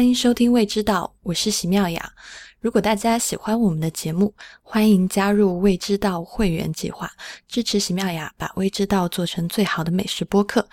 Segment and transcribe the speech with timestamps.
[0.00, 2.10] 欢迎收听《未知道》，我是席妙雅。
[2.58, 7.12] 如果大家喜欢我们的节目，欢迎加入未知道会员计划，
[7.46, 10.66] 支持席妙雅把未知道做成最好的美食播客。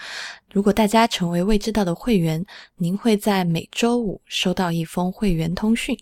[0.53, 2.45] 如果大家成为未知道的会员，
[2.77, 5.99] 您会在每周五收到一封会员通讯。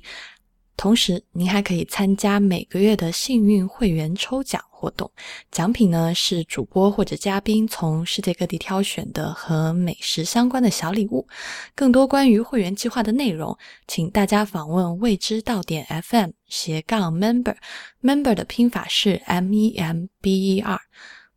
[0.77, 5.09] 同时，您还可以参加每个月的幸运会员抽奖活动，
[5.51, 11.27] 奖品呢是主播或者嘉宾从世界各地挑选的和美食相关的小礼物。
[11.73, 20.81] 更多关于会员计划的内容，请大家访问未知到点 FM 斜杠 member，member 的拼法是 M E M B E R。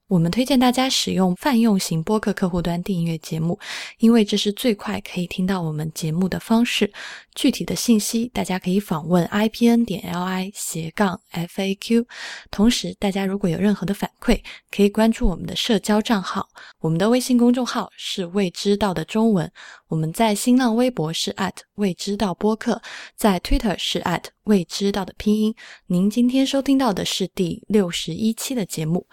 [0.08, 3.58] 我们推荐大家使用泛用型播客客户端订阅节目，
[3.98, 6.90] 因为这是最快可以听到我们节目的方式。
[7.34, 12.06] 具体的信息，大家可以访问 i p n 点 l i 斜杠 f a q。
[12.50, 14.40] 同时，大家如果有任何的反馈，
[14.70, 16.48] 可以关注我们的社交账号。
[16.80, 19.52] 我们的微信公众号是未知道的中文。
[19.88, 21.36] 我们在新浪微博是
[21.74, 22.80] 未知道播客，
[23.14, 24.02] 在 Twitter 是
[24.44, 25.54] 未知道的拼音。
[25.86, 29.06] 您今天收听到的是第六十一期的节目。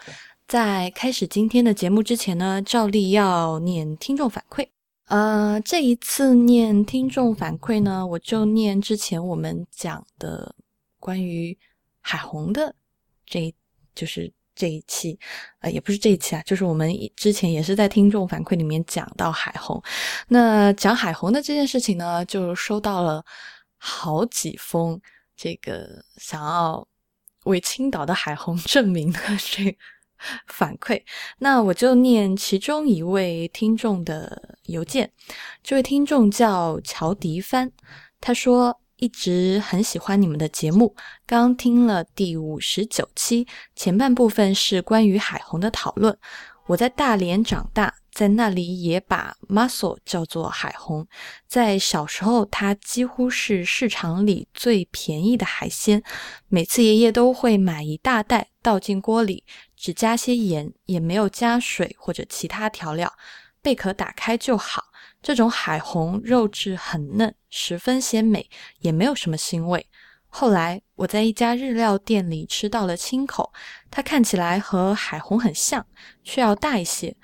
[0.46, 4.68] 在开始今天的节目之前呢，照例要念听众反馈。
[5.06, 10.54] 呃，这一次念听众反馈呢，我就念之前我们讲的
[11.00, 11.58] 关于
[12.00, 12.72] 海虹的
[13.24, 13.52] 这，
[13.92, 15.18] 就是这一期，
[15.58, 19.82] 呃，也不是这一期啊，就是我们之前也是在听众反馈里面讲到海虹。
[20.28, 23.24] 那讲海虹的这件事情呢，就收到了
[23.78, 25.00] 好几封
[25.36, 26.86] 这个想要
[27.46, 29.76] 为青岛的海虹 证明的这。
[30.46, 31.02] 反馈，
[31.38, 35.10] 那我就念其中一位听众的邮件。
[35.62, 37.70] 这位听众叫乔迪帆，
[38.20, 40.94] 他说一直很喜欢你们的节目，
[41.26, 46.16] 刚听了第五十九期，前半部分是关于海虹的讨论。
[46.66, 51.06] 我在大连长大，在那里也把 muscle 叫做海虹。
[51.46, 56.02] 在小时候，它几乎是市场里最便宜的海鲜，
[56.48, 59.44] 每次爷爷都会买一大袋倒进锅里。
[59.76, 63.12] 只加些盐，也没有加水或者其他调料，
[63.60, 64.84] 贝壳打开就好。
[65.22, 69.86] 这种海虹肉质很嫩，十分鲜美，也没有什么腥味。
[70.28, 73.52] 后来我在一家日料店里吃到了青口，
[73.90, 75.86] 它看起来和海虹很像，
[76.22, 77.16] 却要大一些。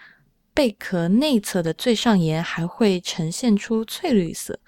[0.55, 4.59] 贝壳内侧的最上沿还会呈现出翠绿色。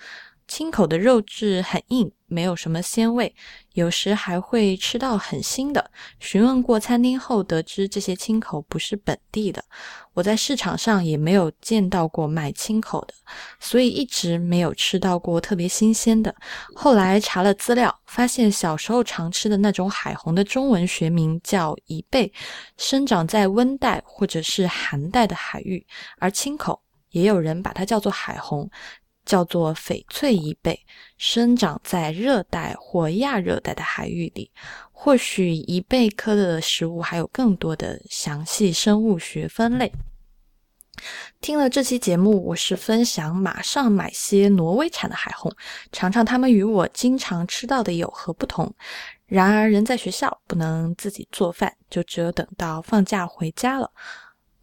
[0.47, 3.35] 青口的肉质很硬，没有什么鲜味，
[3.73, 5.91] 有时还会吃到很腥的。
[6.21, 9.65] 询问过餐厅后，得知这些青口不是本地的，
[10.13, 13.15] 我在市场上也没有见到过卖青口的，
[13.59, 16.35] 所以一直没有吃到过特别新鲜的。
[16.75, 22.33] 后来查了资料，发现小时候常吃的那种海虹的中文学名叫贻贝，
[22.77, 25.85] 生长在温带或者是寒带的海域，
[26.19, 26.81] 而青口
[27.11, 28.71] 也有人把它叫做海虹。
[29.25, 30.79] 叫做翡翠贻贝，
[31.17, 34.51] 生长在热带或亚热带的海域里。
[34.93, 39.93] 或许贻贝科的食物还有更多的详细生物学分类。
[41.41, 45.53] 听了这期节目，我十分想马上买些挪威产的海虹，
[45.91, 48.73] 尝尝它们与我经常吃到的有何不同。
[49.27, 53.91] 然而人在学校不能自己做饭，就只有等到放假回家了。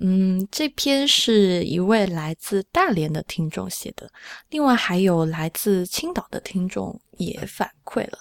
[0.01, 4.09] 嗯，这篇是一位来自大连的听众写的，
[4.49, 8.17] 另外还有来自青岛的听众也反馈了。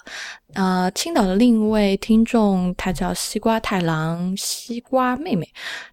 [0.53, 5.49] 呃，青岛的另一位听众，他叫西瓜太郎，西瓜妹妹，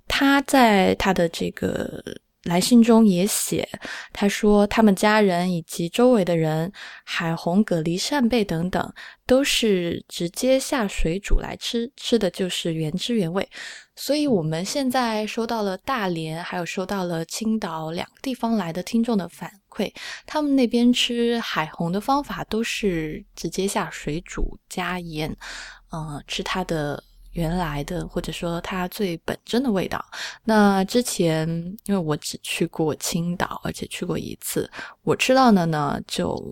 [0.07, 2.05] 他在他的这个。
[2.45, 3.69] 来信中也写，
[4.13, 6.73] 他说他们家人以及周围的人，
[7.05, 8.93] 海虹、蛤蜊、扇贝等等，
[9.27, 13.47] 都是直接下水煮来吃，吃的就是原汁原味。
[13.97, 19.93] 所以，我们现在收到了大连，还有收到了青岛两个地方来的听众的反馈，
[20.25, 25.37] 他们那边吃海虹的方法都是直接下水煮，加盐，
[25.91, 27.03] 嗯，吃它的。
[27.33, 30.05] 原来的，或者说它最本真的味道。
[30.45, 31.49] 那之前，
[31.85, 34.71] 因为我只去过青岛，而且去过一次，
[35.03, 36.43] 我吃到的呢就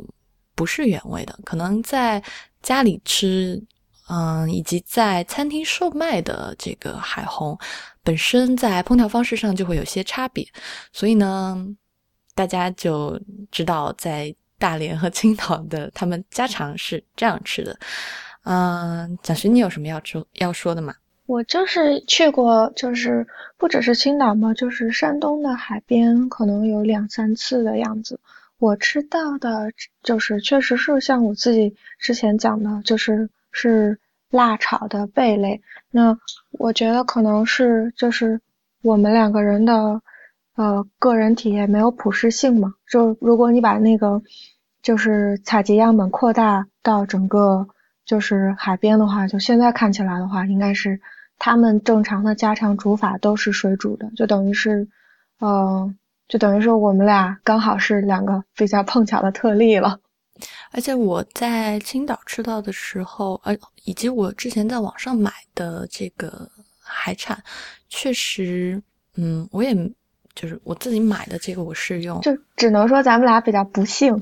[0.54, 1.38] 不是原味的。
[1.44, 2.22] 可能在
[2.62, 3.60] 家里吃，
[4.08, 7.58] 嗯，以及在餐厅售卖的这个海虹，
[8.02, 10.46] 本身在烹调方式上就会有些差别。
[10.92, 11.56] 所以呢，
[12.34, 13.18] 大家就
[13.50, 17.78] 知道在大连和青岛的他们家常是这样吃的。
[18.48, 20.94] 嗯，蒋勋，你有什么要说要说的吗？
[21.26, 23.26] 我就是去过，就是
[23.56, 28.20] 不只是青岛嘛，就是山东的海边，可能有两三次的样子。
[28.58, 29.72] 我吃到的，
[30.04, 33.98] 就是确实是像我自己之前讲的，就是是
[34.30, 35.60] 辣炒的贝类。
[35.90, 36.16] 那
[36.52, 38.40] 我觉得可能是就是
[38.80, 40.00] 我们两个人的
[40.54, 42.74] 呃个人体验没有普适性嘛。
[42.88, 44.22] 就如果你把那个
[44.82, 47.66] 就是采集样本扩大到整个
[48.06, 51.00] 就是海边的话，就现在看起来的话，应该是
[51.38, 54.88] 他们正常的家常煮法都是水煮的，就等于是，
[55.40, 55.92] 呃，
[56.28, 59.98] 就等于说我们俩刚好是两个比较碰巧的特例了。
[60.70, 66.48] 而且我在青岛吃到的时候，呃，以及我之前在网上买的这个
[66.80, 67.42] 海产，
[67.88, 68.80] 确实，
[69.16, 69.74] 嗯，我也
[70.36, 74.14] 就是我自己买的这个，我试用，就只能说咱们俩比较不幸。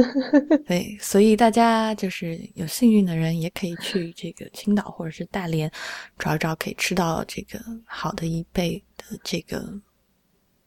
[0.66, 5.70] 对，所以大家就是有幸运的人，也可以去这个青岛或者是大连
[6.18, 9.72] 找一找，可以吃到这个好的一倍的这个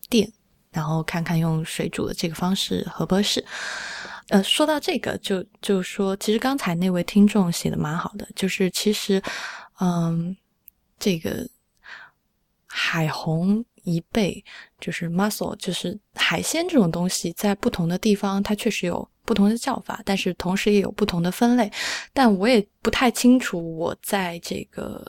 [0.09, 0.31] 店，
[0.71, 3.43] 然后看看用水煮的这个方式合不合适。
[4.29, 9.21] 呃，说到这个，就就说，其实刚才那位听众写的蛮好的，就是其实，
[9.79, 10.35] 嗯，
[10.99, 11.47] 这个
[12.65, 14.43] 海虹一贝
[14.79, 21.71] 就是 mussel，就是海鲜这种东西，在不同的地方它确实有不同的叫法，但是同时也有不同的分类。
[22.13, 25.05] 但我也不太清楚我在这个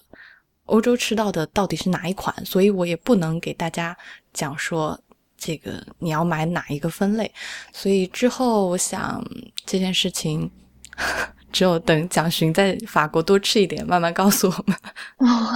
[0.66, 3.96] 欧洲吃到的到底是哪一款，所以我也不能给大家
[4.32, 4.98] 讲说。
[5.40, 7.32] 这个你要买哪一个分类？
[7.72, 9.24] 所以之后我想
[9.64, 10.50] 这件事情，
[11.52, 14.76] 只有等蒋勋在法国多吃一点，慢慢告诉我们。
[15.18, 15.54] 哦，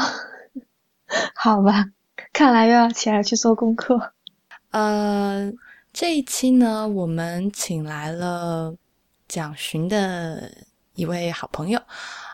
[1.34, 1.84] 好吧，
[2.32, 4.14] 看来又要起来去做功课。
[4.70, 5.52] 呃，
[5.93, 8.75] 这一期呢，我们请来了
[9.29, 10.50] 蒋勋的
[10.94, 11.81] 一位好朋友。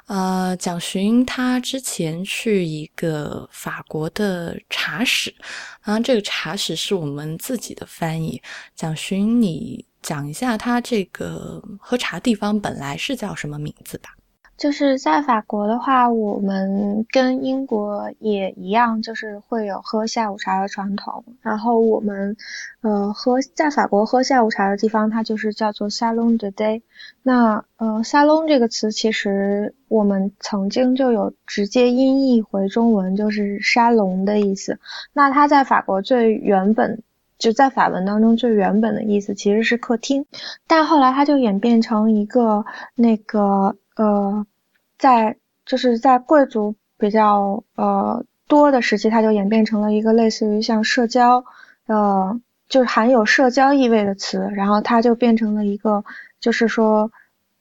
[0.07, 5.35] 呃，蒋勋他之前是一个法国的茶室，
[5.81, 8.41] 啊，这个茶室是我们自己的翻译。
[8.77, 14.11] 蒋勋，你讲一下他这个喝茶地方本来是叫什么名字吧？
[14.59, 21.25] 就是在法国的话，我们跟英国也一样，就是会有喝下午茶的传统。
[21.41, 22.37] 然后我们，
[22.81, 26.83] 呃，喝在法国喝下午茶的地方，它就是叫做 salon de day。
[27.23, 34.81] 那，呃，salon 这个词其实我们曾经就有直接音译回中文，就是沙龙的意思。
[35.13, 37.05] 那它在法国最原本
[37.39, 40.27] 就在法文当中最原本的意思其实是客厅，
[40.67, 42.65] 但后来它就演变成一个
[42.97, 43.77] 那个。
[43.99, 44.47] 呃，
[44.97, 45.37] 在
[45.67, 51.45] 就是在贵族比较呃多的时期，它就演变成了一个类似于像社交，
[51.87, 56.05] 呃，就是含有社交意味的词，然后它就变成了一个
[56.39, 57.11] 就是说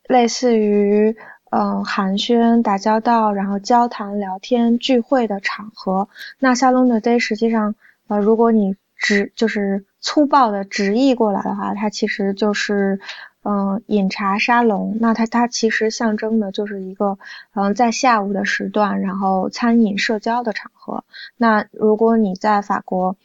[0.07, 1.17] 类似于
[1.49, 6.07] 嗯寒暄、打交道、然后交谈、聊天、聚会的场合。
[6.37, 7.73] 那 salon 的 day 实际上
[8.07, 12.99] 呃，如果你直就是粗暴的直译过来的话，它其实就是。
[13.49, 17.17] 嗯，饮茶沙龙，那它它其实象征的就是一个，
[17.53, 21.05] 嗯，在下午的时段，然后餐饮社交的场合。
[21.37, 23.15] 那如果你在法国，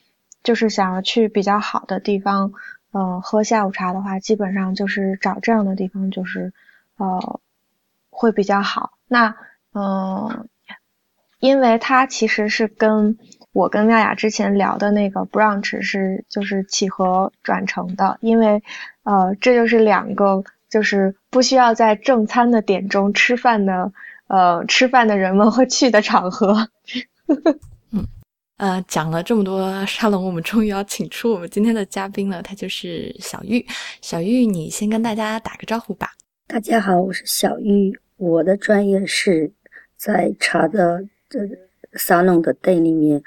[0.45, 2.53] 就是想要去比较好的地方，
[2.93, 6.53] 呃，喝下午茶的话，基本上就是找这样的地方，就是
[6.99, 7.41] 呃，
[8.09, 8.93] 会比较好。
[9.09, 9.35] 那
[9.75, 10.47] 嗯，
[11.41, 13.19] 因为它其实是跟
[13.53, 18.63] 我跟妙雅之前聊的那个 brunch 是就是契合转成的，因为。
[19.05, 23.93] 呃，这就是两个，就是不需要在正餐的点中吃饭的，
[24.29, 26.69] 呃，吃饭的人们会去的场合。
[27.91, 28.07] 嗯，
[28.59, 33.67] 呃，讲了这么多沙龙，我们终于要请出我们今天的嘉宾了，他就是小玉。
[34.01, 36.11] 小玉，你先跟大家打个招呼吧。
[36.47, 39.51] 大家好，我是小玉，我的专业是
[39.97, 41.41] 在茶的这
[41.95, 43.21] 沙龙的店里面。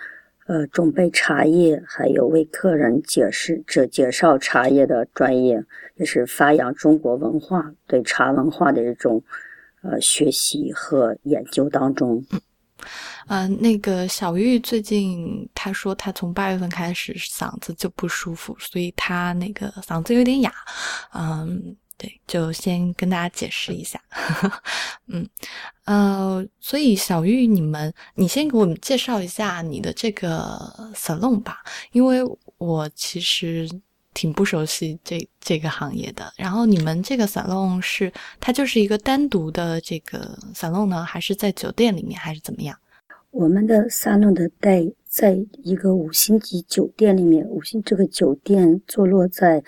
[0.47, 5.63] 呃，准备茶叶，还有为客人解释这介绍茶叶的专业，
[5.95, 9.23] 也是发扬中国文化对茶文化的一种
[9.81, 12.23] 呃学习和研究当中。
[13.27, 20.53] 嗯，那个小玉最近她说她从八月份开始嗓子就不舒服，所以她那个嗓子有点哑，
[21.15, 21.75] 嗯。
[21.97, 23.97] 对，就先跟大家解释一下，
[25.07, 25.25] 嗯，
[25.85, 32.19] 呃，所以小玉，你们，你先给我们介绍一下你的这个 salon 吧，因为
[32.57, 33.69] 我其实
[34.13, 36.33] 挺不熟悉这这个行业的。
[36.35, 38.11] 然后你们这个 salon 是
[38.41, 42.77] 它就是一个单独的这个 salon 呢，还是在酒店里面，还是怎么样？
[43.31, 49.63] 我们的 salon 的带在一个五星级酒店里面，五星这个酒店坐落在。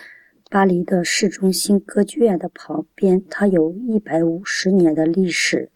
[0.49, 5.69] 巴黎的市中心歌剧院的旁边，它有一百五十年的历史。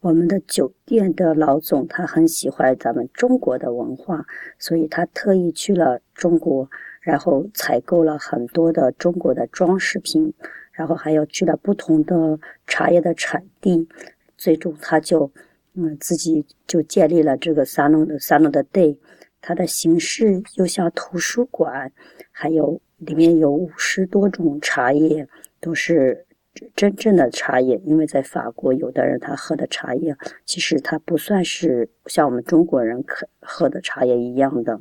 [0.00, 4.26] 我们的酒店的老总他很喜欢咱们中国的文化，
[4.58, 6.68] 所以他特意去了中国，
[7.00, 10.32] 然后采购了很多的中国的装饰品，
[10.72, 13.88] 然后还有去了不同的茶叶的产地，
[14.36, 15.30] 最终他就
[15.74, 18.96] 嗯自己就建立了这个沙龙的沙龙的 day，
[19.40, 21.92] 它的形式又像图书馆，
[22.32, 22.80] 还有。
[22.98, 25.28] 里面有五十多种茶叶，
[25.60, 26.26] 都是
[26.74, 34.80] 真正的茶叶，因为在法国，有的人他喝的茶叶，其实它不算是像我们中国人可喝的茶叶一样的。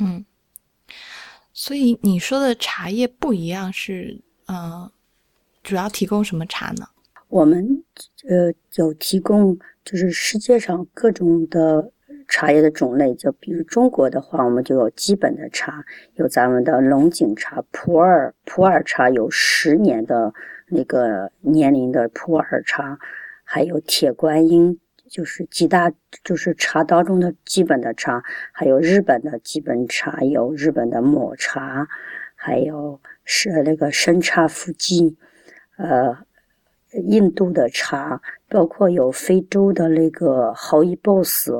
[0.00, 0.24] 嗯，
[1.52, 4.90] 所以你说的茶叶不一样是，呃，
[5.62, 6.88] 主要提供什么茶呢？
[7.28, 7.84] 我们
[8.28, 11.92] 呃有提供就是世界上各种的。
[12.28, 20.34] 茶叶的种类，就比如中国的话，我们就有基本的茶，有咱们的龙井茶、普洱普洱茶，有十年的
[20.68, 22.98] 那个年龄的普洱茶，
[23.44, 24.78] 还有铁观音，
[25.08, 25.92] 就是几大
[26.24, 31.86] 就是茶当中的基本的茶，还有日本的基本茶，有日本的抹茶，
[32.34, 35.16] 还有是那个生茶福记，
[35.78, 36.16] 呃，
[37.04, 41.50] 印度的茶，包括有非洲的那个豪伊 boss。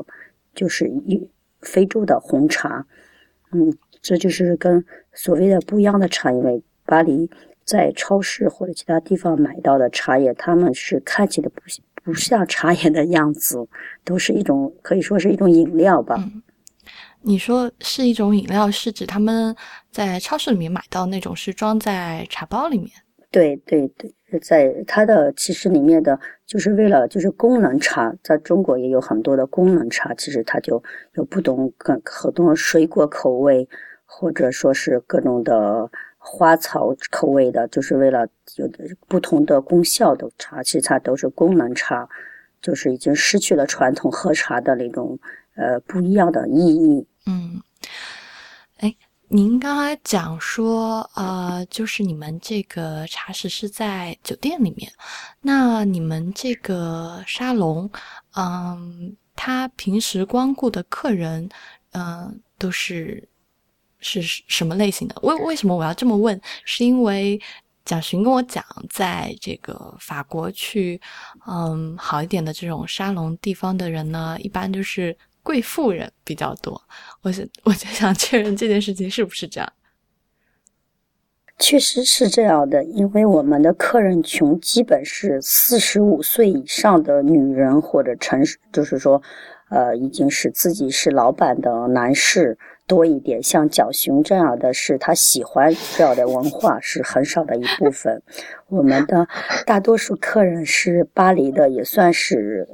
[0.57, 1.29] 就是一
[1.61, 2.83] 非洲的红茶，
[3.51, 3.71] 嗯，
[4.01, 4.83] 这就是跟
[5.13, 7.29] 所谓的不一样的茶，因为巴黎
[7.63, 11.61] 在超市或者其他地方买到的茶叶，他们是看起来不
[12.03, 13.67] 不像茶叶的样子，
[14.03, 16.17] 都是一种可以说是一种饮料吧。
[17.21, 19.55] 你说是一种饮料，是指他们
[19.91, 22.89] 在超市里面买到那种是装在茶包里面？
[23.31, 24.13] 对对对。
[24.41, 33.69] 在它的其实里面的，就是为了就是功能茶，在中国也有很多的功能茶，其实它就有不同跟很多水果口味，
[34.05, 42.09] 或者说是各种的花草口味的，就是为了有的不同的功效的茶，其实它都是功能茶，
[42.61, 45.17] 就是已经失去了传统喝茶的那种
[45.55, 47.07] 呃不一样的意义。
[47.25, 47.61] 嗯，
[49.29, 54.89] 您刚才讲说，呃，就是你们这个茶室是在酒店里面，
[55.41, 57.91] 那你们这个沙龙，
[58.37, 61.49] 嗯，他平时光顾的客人，
[61.91, 63.27] 嗯，都是
[63.99, 65.19] 是什么类型的？
[65.21, 66.39] 为为什么我要这么问？
[66.63, 67.37] 是因为
[67.83, 71.01] 蒋寻跟我讲，在这个法国去，
[71.45, 75.17] 嗯，好一点的这种沙龙地方的人呢，一般就是。
[75.47, 76.81] 贵妇人比较多，
[77.21, 79.73] 我是我就想确认这件事情是不是这样。
[81.57, 89.23] 确实是这样的，因为我们的客人群基本是四十五岁以上的女人或者成，就是说，
[89.69, 93.41] 呃，已经是自己是老板的男士多一点。
[93.41, 98.21] 像蒋雄这样的是他喜欢这样的文化是很少的一部分。
[98.67, 99.25] 我们的
[99.65, 102.67] 大多数客人是巴黎的，也算是。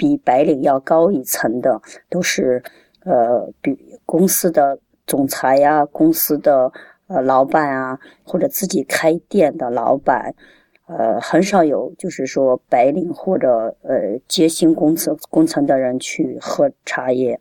[0.00, 1.78] 比白领要高一层的，
[2.08, 2.62] 都是
[3.04, 3.76] 呃，比
[4.06, 6.72] 公司的总裁呀，公司的
[7.06, 10.34] 呃老板啊，或者自己开店的老板，
[10.86, 17.38] 呃，很少有就是说白领或者呃接薪工资工层的人去喝茶叶，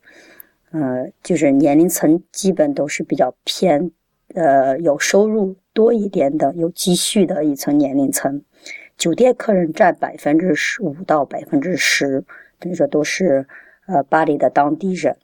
[0.74, 3.90] 嗯，就是年龄层基本都是比较偏
[4.34, 8.44] 呃有收入多一点的、有积蓄的一层年龄层，
[8.98, 12.26] 酒店客人占百分之十五到百分之十。
[12.60, 13.48] 等于说都是，
[13.88, 15.18] 呃，巴黎的当地人。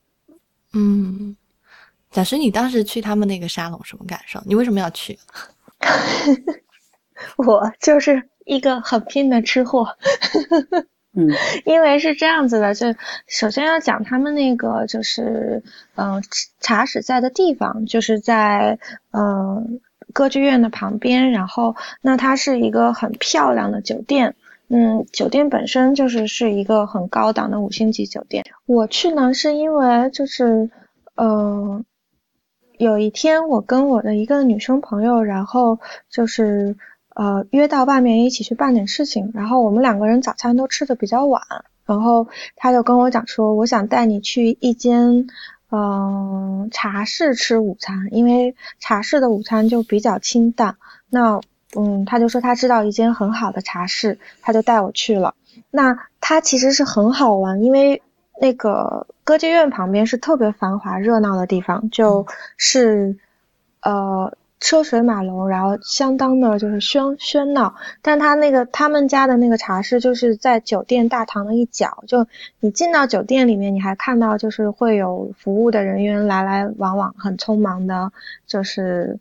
[0.73, 1.35] 嗯，
[2.11, 4.41] 假设你当时去他们那个沙龙，什么感受？
[4.45, 5.17] 你为什么要去？
[7.37, 9.97] 我就是一个很拼的吃货。
[11.13, 11.29] 嗯，
[11.65, 12.93] 因为是这样子的，就
[13.27, 15.63] 首先要讲他们那个，就是
[15.95, 16.21] 嗯，
[16.59, 18.79] 茶室在的地方，就是在
[19.11, 19.79] 嗯
[20.13, 24.35] 歌剧院的旁边，然后那它是一个很漂亮的酒店。
[24.67, 28.43] 嗯，酒店本身就是是一个很高档的五星级酒店。
[28.65, 30.71] 我去呢，是因为就是，
[31.15, 31.83] 呃，
[32.77, 35.79] 有一天我跟我的一个女生朋友，然后
[36.09, 36.75] 就是
[37.13, 41.41] 呃约到外面一起去办点事情，然后我们两个人早餐都吃的比较晚，
[41.85, 45.27] 然后他就跟我讲说，我想带你去一间
[45.69, 50.77] 嗯茶室吃午餐，因为茶室的午餐就比较清淡。
[51.09, 51.39] 那
[51.75, 55.33] 嗯，他就说他知道一间很好的茶室，他就带我去了。
[55.71, 58.01] 那它其实是很好玩，因为
[58.41, 63.17] 那个歌剧院旁边是特别繁华热闹的地方，就是
[63.81, 67.75] 呃车水马龙，然后相当的就是喧喧闹。
[68.01, 72.27] 但他那个他们家的那个茶室就是在酒店大堂的一角，就
[72.59, 78.11] 你进到酒店里面，你还看到就是会有服务的人员来来往往，很匆忙的，
[78.47, 79.19] 就是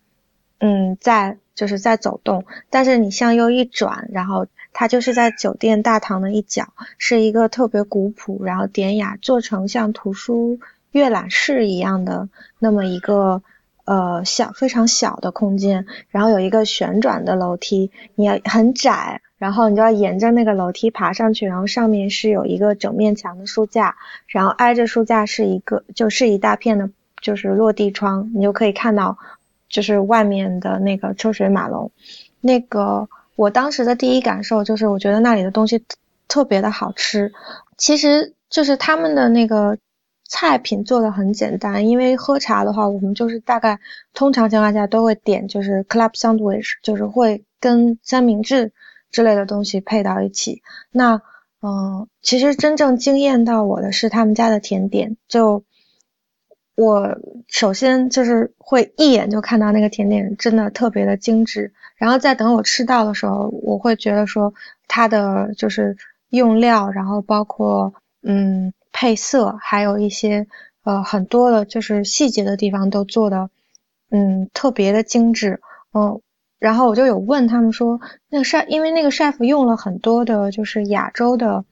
[0.58, 1.38] 嗯在。
[1.54, 6.66] 就是在走动，但是你向右一转，然后它就是在酒店大堂的一角，
[6.99, 10.58] 是一个特别古朴，然后典雅，做成像图书
[10.90, 13.40] 阅览室一样的那么一个
[13.84, 23.94] 呃小非常小的空间，然后有一个旋转的楼梯，你要很窄，然后你就要沿着那个楼梯爬上去，然后上面是有一个整面墙的书架，
[24.26, 29.18] 然后挨着书架是一个就是一大片的，就是落地窗，你就可以看到。
[29.74, 31.90] 就是外面的那个车水马龙，
[32.40, 35.84] 那个我当时的第一感受就是，我觉得那里的东西
[36.28, 37.32] 特别的好吃。
[37.76, 39.76] 其实就是他们的那个
[40.28, 43.80] 菜品做的很简单，因为喝茶的话，我们就是大概
[44.12, 48.72] 通常情况下都会点就是 club sandwich，就是会跟三明治
[49.10, 50.62] 之类的东西配到一起。
[50.92, 51.20] 那
[51.62, 55.64] 嗯，其实真正惊艳到我的是他们家的甜点，就
[56.74, 64.54] 我首先就是会一眼就看到那个甜点真的特别的精致，然后再等我吃到的时候，我会觉得说
[64.88, 65.96] 它的就是
[66.30, 70.46] 用料，然后包括嗯配色，还有一些
[70.82, 73.50] 呃很多的就是细节的地方都做的
[74.10, 75.60] 嗯特别的精致，
[75.92, 76.20] 嗯。
[76.60, 78.00] 然后我就有问他们说，
[78.30, 81.66] 那个 chef，因为那个 chef 用了很多的，就是亚洲的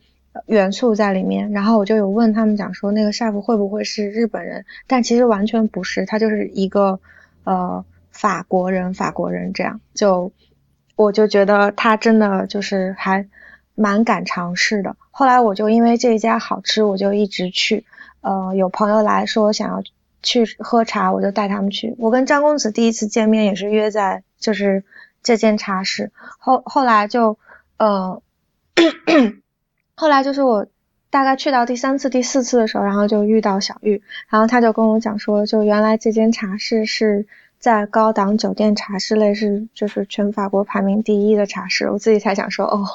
[0.47, 1.53] 元素在里面。
[1.53, 4.65] 然后我就有问他们讲说，那个 chef 会不会是日本人？
[4.87, 7.01] 但其实完全不是，他就是一个
[7.45, 9.81] 呃法国人，法国人这样。
[9.95, 10.33] 就
[10.97, 13.27] 我就觉得他真的就是还
[13.75, 14.97] 蛮敢尝试的。
[15.11, 17.85] 后来我就因为这一家好吃，我就一直去。
[18.21, 19.83] 呃，有朋友来说想要
[20.23, 21.95] 去喝茶，我就带他们去。
[21.99, 24.23] 我跟张公子第一次见面也是约在。
[24.43, 24.83] 就是
[25.23, 26.11] 这间茶室，
[26.41, 27.39] 后后来就，
[27.77, 28.21] 呃，
[29.97, 30.67] 后来就是我
[31.11, 37.27] 大概去到第三次、第四次的时候，然后就遇到小玉，然后他就跟我讲说，就原来这间茶室是
[37.59, 42.87] 在高档酒店茶室类是就是全法国排名第一的茶室，我自己才想说哦，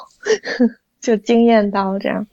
[1.00, 2.25] 就惊艳到这样。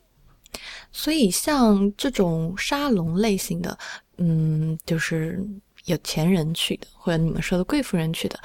[0.92, 3.78] 所以像这种沙龙类型的，
[4.18, 5.42] 嗯，就是。
[5.86, 8.38] 有钱人去的，或者你们说的贵妇人去的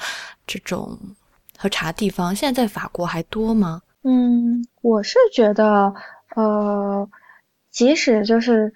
[0.46, 0.98] 这种
[1.56, 3.80] 喝茶地方，现在在法国还多吗？
[4.02, 5.94] 嗯，我是觉得，
[6.34, 7.08] 呃，
[7.70, 8.72] 即使就是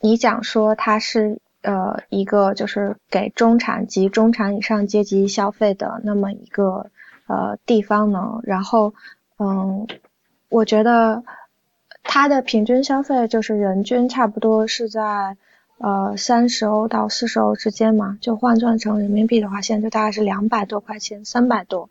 [0.00, 6.90] 你讲说它是呃一个就是给中产及中产以上阶级消费的那么一个
[7.26, 8.94] 呃地方呢，然后
[9.38, 9.86] 嗯，
[10.48, 11.24] 我觉得
[12.02, 15.36] 它的平均消费就是人均差不多是在。
[15.80, 21.88] 呃，三十欧到四十欧之间嘛，就换算成人民币的话，现在就大概是两百多块钱，三百多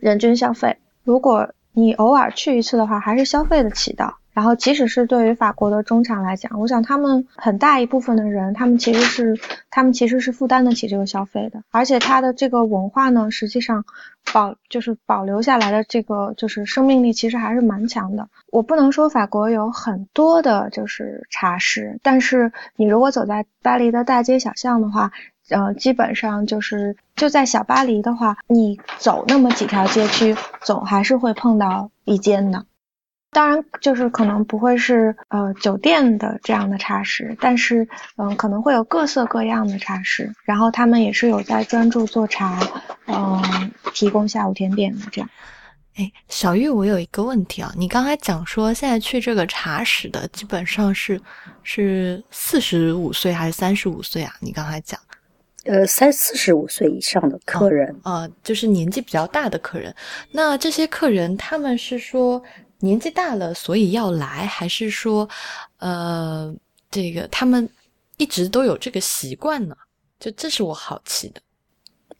[0.00, 0.78] 人均消费。
[1.04, 4.14] 如果你偶尔去一次的话，还是消费得起的。
[4.32, 9.38] 然后，即使是对于法国的中产来讲，我想他们很大一部分的人，他们其实是
[9.70, 11.62] 他们其实是负担得起这个消费的。
[11.70, 13.84] 而且，它的这个文化呢，实际上
[14.32, 18.28] 保就是保留下来的这个就是生命力，其实还是蛮强的。
[18.50, 25.12] 我不能说法国有很多的就是茶室，但是你如果走在巴黎的大街小巷的话，
[25.48, 32.66] 呃，基本上就是就在小巴黎的话，你走那么几条街区，总还是会碰到一间的。
[33.30, 42.58] 当然，就是可能不会是呃酒店的这样的茶室，但是嗯可能会有各色各样的茶室，然后他们也是有在专注做茶，
[43.06, 45.28] 嗯提供下午甜点的这样。
[45.96, 51.20] 哎，小玉，我有一个问题啊，你刚才讲说现在去这个茶室的基本上是
[51.62, 54.32] 是四十五岁还是三十五岁啊？
[54.40, 54.98] 你刚才讲，
[55.66, 59.94] 呃，三四十五岁以上的客人啊，就是年纪比较大的客人。
[60.30, 62.42] 那这些客人他们是说。
[62.80, 65.26] 年纪大了，所以要来，还是说，
[65.78, 66.54] 呃，
[66.90, 67.66] 这个他们
[68.18, 69.74] 一直都有这个习惯呢？
[70.20, 71.40] 就这是我好奇的。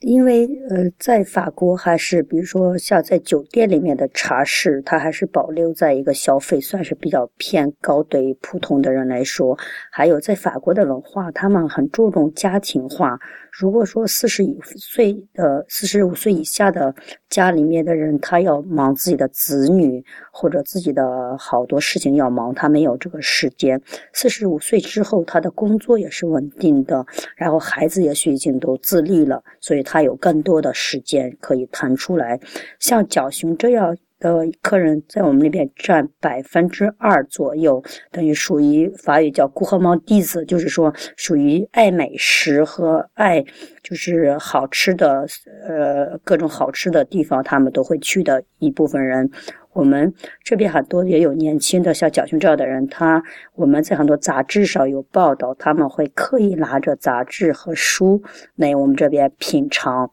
[0.00, 9.56] 因为呃，在法国还是比如说像在酒店里面的茶室，它还是保留在一个消费算是比较偏高，对于普通的人来说。
[9.90, 13.18] 还有在法国的文化，他们很注重家庭化。
[13.50, 16.94] 如果说四十五岁的四十五岁以下的
[17.30, 23.80] 家里面的人，他要忙自己的子女或者自己的好多事情要忙，他没有这个时间。
[24.12, 27.02] 四十五岁之后，他的工作也是稳定的，
[27.34, 32.38] 然后孩子也许已经都自立了，所以他他有更多的时间可以腾出来。
[32.78, 33.96] 像角熊这样。
[34.18, 43.44] 的客人在我们那边占百分之二左右，等于属于法语叫“顾客猫弟子”，就是说属于爱美食和爱
[43.82, 45.26] 就是好吃的，
[45.68, 49.30] 呃，各种好吃的地方，他们都会去的一部分人。
[49.76, 50.12] 我们
[50.42, 53.22] 这边很多也有年轻的像蒋勋这样的人，他
[53.54, 58.22] 我们在很多杂志上有报道，他们会刻意拿着杂志和书
[58.54, 60.10] 来我们这边品尝，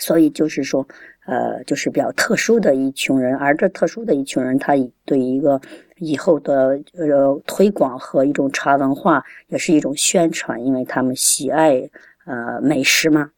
[0.00, 0.86] 所以就是说。
[1.24, 4.72] 呃，就是比较特殊的一群人，而这特殊的一群人，他
[5.04, 5.60] 对一个
[5.98, 11.88] 以后的呃推广和一种茶文化，也是一种宣传，因为他们喜爱
[12.26, 13.30] 呃美食嘛。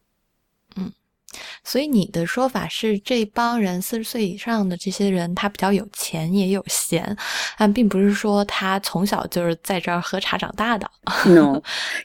[1.35, 7.15] 嗯，所以你的说法是，这帮人四十岁以上的这些人，他比较有钱也有闲，
[7.57, 10.89] 但并不是说他从小就是在这儿喝茶长大的。
[11.25, 11.61] no，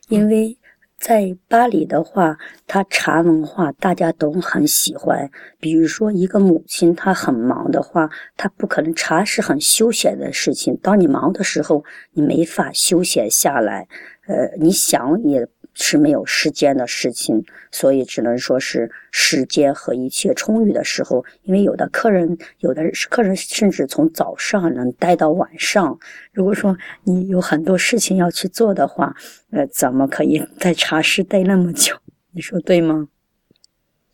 [0.08, 0.56] 因为。
[1.00, 5.30] 在巴黎的话，他茶文化大家都很喜欢。
[5.58, 10.78] 比如说，一个母亲她很忙的话，她不可能茶是很休闲的事情。
[10.82, 13.88] 当你忙的时候，你没法休闲下来。
[14.26, 15.48] 呃，你想也。
[15.82, 21.24] 是没有时间的事情，所以只能说是时间和一切充裕的时候。
[21.42, 25.98] 因为有的客人，有的客人甚至从早上能待到晚上。
[26.32, 29.16] 如果说你有很多事情要去做的话，
[29.50, 31.96] 呃，怎么可以在茶室待那么久？
[32.32, 33.08] 你说对吗？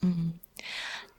[0.03, 0.35] 嗯。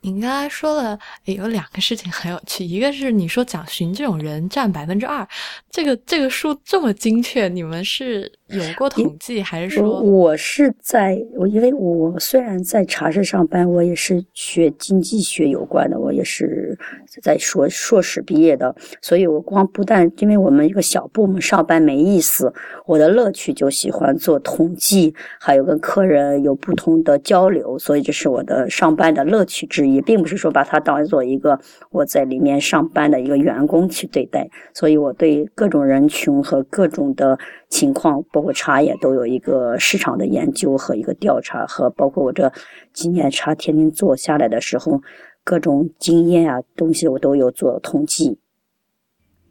[0.01, 5.27] 你刚才说了有两个事情很有趣，一个是你说蒋寻这种人占百分之二，
[5.69, 10.01] 这个这个数这么精确，你们是有过统计还是说？
[10.01, 16.77] 我是在我因为我虽然在茶室上班，我也是学经济学有关的，我也是
[17.21, 22.53] 在硕硕士毕业的，所以我光不但因为我们一个小部门上班没意思，
[22.85, 30.01] 我的乐趣就喜欢做统计，还有跟客人有不同的交流，所以这是我的上班的乐趣之一。
[30.07, 31.59] 并不是说把它当做一个
[31.91, 42.53] 我在里面上班的一个员工去对待，所以我对各种人群和各种的情况，包括茶叶，都有一个市场的研究和一个调查，和包括我这
[42.93, 45.01] 几年茶天天做下来的时候，
[45.43, 48.37] 各种经验啊东西我都有做统计。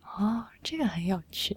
[0.05, 1.57] 哦，这个很有趣。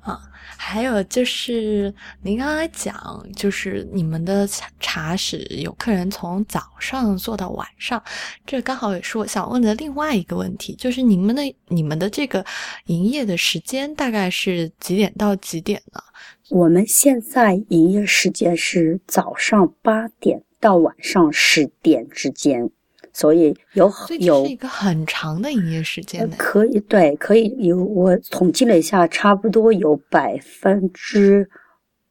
[0.00, 0.18] 啊，
[0.56, 1.92] 还有就是
[2.22, 8.02] 您刚才讲，就是你们的茶茶室有客人从早上做到晚上，
[8.46, 12.42] 这刚好也是我想问的另外一个问题，就是你们的你们的这个
[12.86, 16.00] 营业的时间大概是几点到几点呢？
[16.50, 22.70] 我们现在营业时间是早上八点到晚上十点之间。
[23.12, 31.48] 所以有有一个很长的营业时间可以对，可以有我统计了一下，差不多有百分之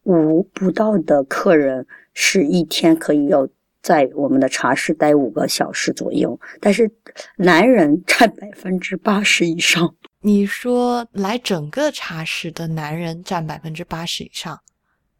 [0.04, 3.48] 五不到的客人是一天可以要
[3.84, 6.89] 在我们的茶室待五个小时左右，但是
[7.38, 9.95] 男人占百分之八十以上。
[10.25, 14.59] 你说来整个茶室的男人占百分之八十以上，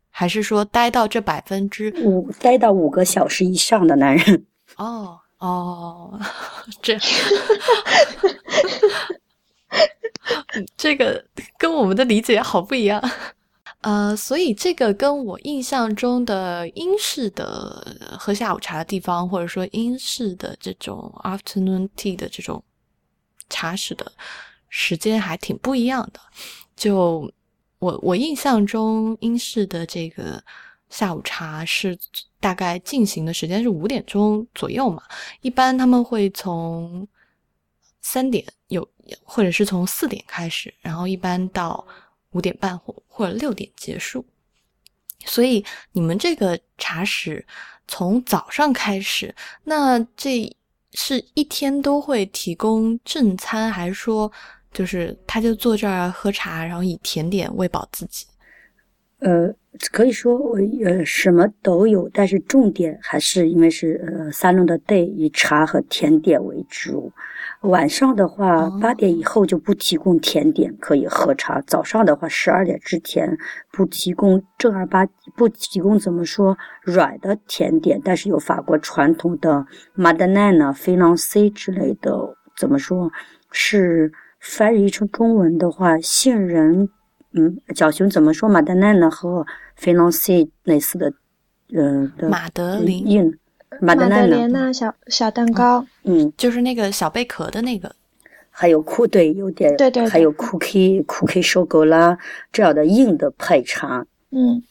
[0.10, 4.46] 还是说待到这百分之五待到五个小时以上的男人？
[4.78, 5.20] 哦。
[5.38, 6.20] 哦，
[6.82, 6.98] 这
[10.76, 11.24] 这个
[11.60, 13.04] 跟我们的理解好不一样。
[13.82, 22.64] 呃，所以这个跟我印象中的英式的喝下午茶的地方，或者说英式的这种 afternoon tea 的这种
[23.50, 24.12] 茶室的
[24.76, 26.20] 时间还挺不一样的。
[26.76, 27.32] 就
[27.80, 30.44] 我我印象中，英式的这个。
[30.88, 31.98] 下午茶是
[32.40, 35.02] 大概进行的时间是五点钟左右嘛，
[35.42, 37.06] 一般他们会从
[38.02, 38.88] 三点有，
[39.24, 41.86] 或者是从四点开始，然后一般到
[42.32, 44.24] 五点半或或者六点结束。
[45.26, 47.46] 所以你们这个茶室
[47.88, 50.56] 从早上开始，那这
[50.94, 54.32] 是一天都会提供正餐，还是说
[54.76, 58.28] 就是他就坐这儿喝茶，然后以甜点喂饱自己？
[59.18, 59.52] 呃。
[59.92, 67.12] 可以说我呃什么都有，但是重点还是因为是呃三弄的 day 以茶和甜点为主。
[67.64, 71.60] 晚上的话八点以后就不提供甜点，可以喝茶。
[71.68, 73.38] 早上的话十二点之前
[73.74, 79.66] 不提供正儿八不提供怎么说软的甜点，但是有法国传统的
[79.98, 82.18] madeleine、菲朗 C 之类的，
[82.56, 83.12] 怎么说
[83.52, 84.10] 是
[84.48, 86.88] 翻译成中文的话杏仁。
[87.38, 88.48] 嗯，小熊怎么说？
[88.48, 91.12] 马德奈呢和菲朗西类似的，
[91.74, 93.38] 嗯，马德琳，
[93.82, 97.94] 马德莲娜小小蛋糕，嗯，就是那个小贝壳的那个，
[98.50, 102.18] 还有酷对，有点对对，还有 cookie cookie 收购啦
[102.54, 104.64] 这样的硬的派茶，嗯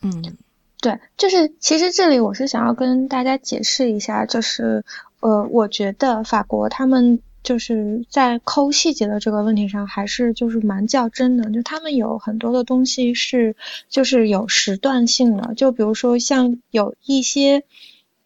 [0.00, 0.36] 嗯，
[0.80, 4.82] 对，就是其实这里我是想要跟大家解释一下，就是
[5.20, 7.20] 呃，我觉得法国他们。
[7.44, 11.48] 就是在抠细节的这个问题上，还是就是蛮较真的。
[11.52, 13.54] 就他们有很多的东西是
[13.88, 17.62] 就是有时段性的，就比如说像有一些。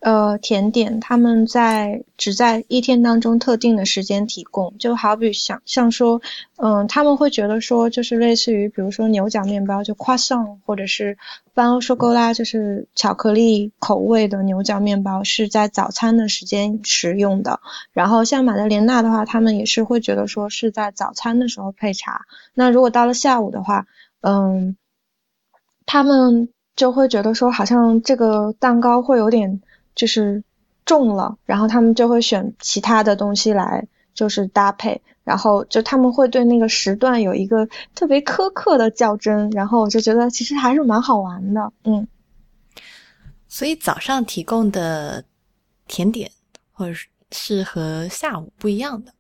[0.01, 6.23] 呃，甜点他们在只在一天当中特定的时间提供，就好比想像说，
[6.57, 11.19] 嗯，他们会觉得说，就是类似于比如说牛角面包，就 croissant，或者是
[11.53, 17.59] b a n au 拉，就是巧克力口味的牛角面包，是在早餐的时间食用的。
[17.93, 22.25] 然后像马德莲娜的话，他们也是会觉得说是在早餐的时候配茶。
[22.55, 23.87] 那如果到了下午的话，
[24.21, 24.77] 嗯，
[25.87, 29.61] 他们就会觉得说，好像这个蛋糕会有点。
[29.99, 30.43] 就是
[30.87, 42.09] 重了，然后他们就会选其他的东西来，就是搭配，然后就他们会对那个时段有一个特别苛刻的较真，然后我就觉得其实还是蛮好玩的，嗯。
[43.49, 45.25] 所以早上提供的
[45.87, 46.31] 甜点
[46.71, 46.93] 或者
[47.33, 49.13] 是和下午不一样的。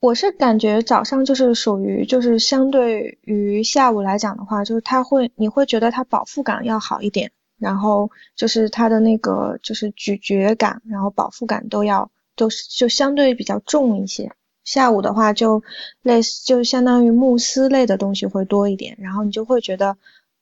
[0.00, 7.30] 我是感觉早上就是属于就是相对于下午来讲的话，就是它会你会觉得它饱腹感要好一点，
[7.62, 14.32] 然后就是它的那个就是咀嚼感，然后饱腹感都要都是就相对比较重一些。
[14.64, 15.62] 下午的话就
[16.02, 19.96] 类似就相当于慕斯类的东西会多一点，然后你就会觉得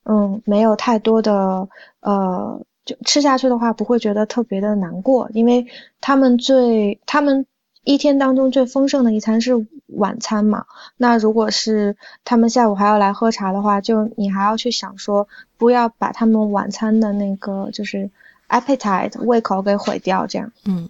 [0.04, 1.68] 嗯没有太多的
[2.00, 2.60] 呃。
[2.86, 5.66] 就吃下去的话，不会觉得特别的难过，因为
[6.00, 7.46] 他们最他们
[7.84, 9.52] 一天当中最丰盛的一餐是
[9.94, 10.64] 晚餐嘛。
[10.96, 15.26] 那如果是他们下午还要来喝茶的话，就你还要去想说，
[15.56, 18.10] 不要把他们晚餐的那个就是
[18.48, 20.52] appetite 胃口给毁掉，这样。
[20.64, 20.88] 嗯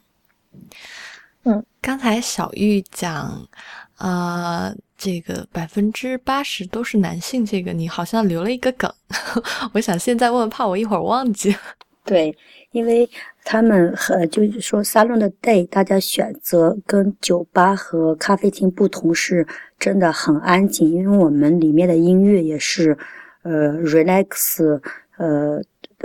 [1.44, 3.48] 嗯，刚才小玉讲，
[3.96, 8.92] 呃，这个百分之八十都是男性，这个你好像留了一个梗，
[9.72, 11.56] 我想现在问，怕我一会儿忘记。
[12.04, 12.36] 对，
[12.72, 13.08] 因为
[13.44, 19.44] 他们和就是说沙龙的 day，大家选择跟酒吧和咖啡厅不同，是
[19.78, 22.96] 真的很安静，因为我们里面的音乐也是，
[23.42, 24.80] 呃，relax，
[25.16, 25.60] 呃，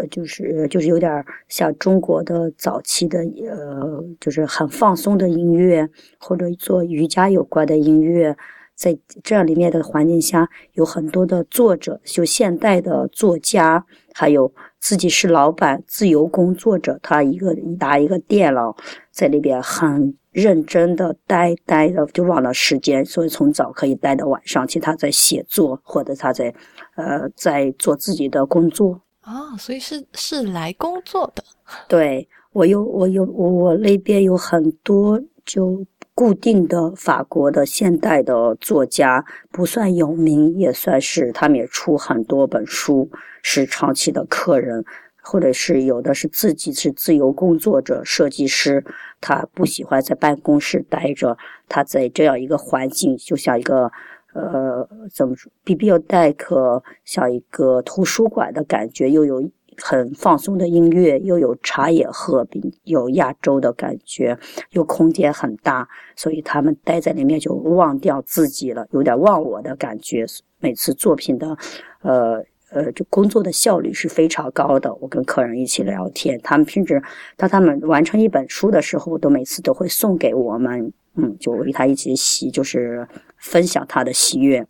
[0.09, 8.35] 就是就是有点像中国的早期的，呃，就是很放松的音乐，或者做瑜伽有关的音乐，
[8.73, 14.51] 在这样里面的环境下，有很多的作者，就现代的作家，还有。
[14.85, 18.77] 自己是老板，自由工作者，他一个拿一个电脑
[19.09, 24.67] 在那边很认真的待待的，就忘了时间，所以从早可以待到晚上。
[24.67, 26.53] 其实他在写作，或者他在
[26.97, 29.01] 呃在做自己的工作。
[29.21, 31.43] 啊，所以是是来工作的。
[31.87, 35.83] 对我有我有我那边有很多就
[36.15, 43.11] 固定的法国的现代的作家，不算有名，也算是他们也出很多本书。
[43.47, 44.83] 是长期的客人，
[45.21, 48.83] 或者是有的是自己是自由工作者、设计师，
[49.21, 51.37] 他不喜欢在办公室待着，
[51.69, 53.91] 他在这样一个环境，就像一个
[54.33, 59.47] 呃怎么说，B B U Deck 像一个图书馆的感觉，又有
[59.77, 64.37] 很放松的音乐，又有茶叶喝，并有亚洲的感觉，
[64.71, 70.25] 又空间很大，所以他们待在里面就忘掉自己了，有点忘我的感觉。
[70.59, 71.57] 每次作品的
[72.01, 72.43] 呃。
[72.71, 74.93] 呃，就工作的效率是非常高的。
[74.95, 77.01] 我跟客人一起聊天，他们甚至
[77.37, 83.07] 当他们完成一本书的时候，都每次都会送给我们，嗯，就与他一起喜，就是
[83.37, 84.65] 分享他的喜悦。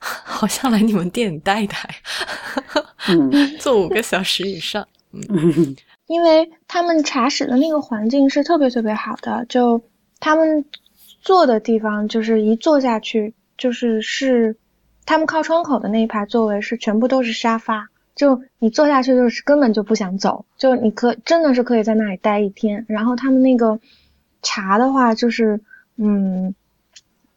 [0.24, 1.76] 好像来你们店里待一待，
[3.08, 9.82] 嗯， 坐五个小时以上，嗯， 因为他们茶室的那个环境是特别特别好的，就
[10.20, 10.64] 他们
[11.22, 14.56] 坐的地方，就是一坐下去就是是。
[15.06, 22.84] 他们靠窗口的那一排座位是全部都是沙发，就你坐下去就是根本就不想走，就你可真的是可以在那里待一天。
[22.86, 23.80] 然后他们那个
[24.42, 25.58] 茶的话，就是
[25.96, 26.54] 嗯，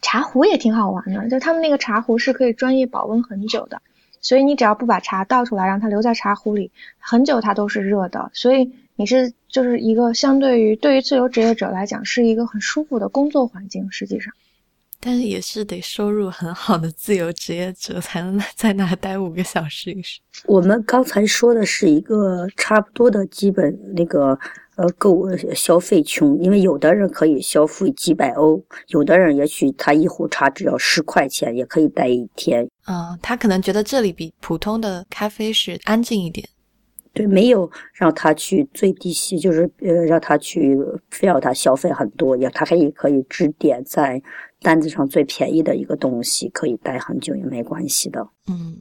[0.02, 3.82] 茶壶也挺好玩的，就他们那个茶壶是可以专业保温很久的，
[4.20, 8.32] 所以你只要不把茶倒出来，让它留在茶壶里很久，它都是热的。
[8.34, 14.34] 所以你是就是一个相对于对于自由职业者来讲是一个很舒服的工作环境，实际上。
[15.04, 20.22] 但是也是得收入很好的自由职业者才能在那待五个小时以上。
[20.46, 24.38] 我们刚才说的是一个差不多的基本那个
[24.76, 32.68] 呃购物消费穷，因为有的人可以消费几百欧，有的人也许他一壶茶只要十块钱也可以待一天。
[32.88, 36.48] 嗯，他可能觉得这里比普通的咖啡室安静一点。
[37.14, 40.78] 对，没有让他去最低息，就是呃让他去
[41.10, 44.22] 非要他消费很多，也他可以可以只点在。
[44.64, 48.24] 单子上最便宜的一个东西，可以待很久也没关系的。
[48.48, 48.78] 嗯，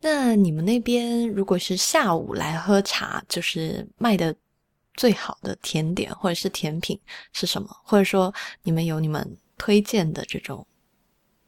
[0.00, 4.34] 那你们那边如果是下午来喝茶，就是卖的
[4.94, 6.98] 最好的甜点或者是甜品
[7.32, 7.68] 是什么？
[7.84, 10.66] 或者说你们有你们推荐的这种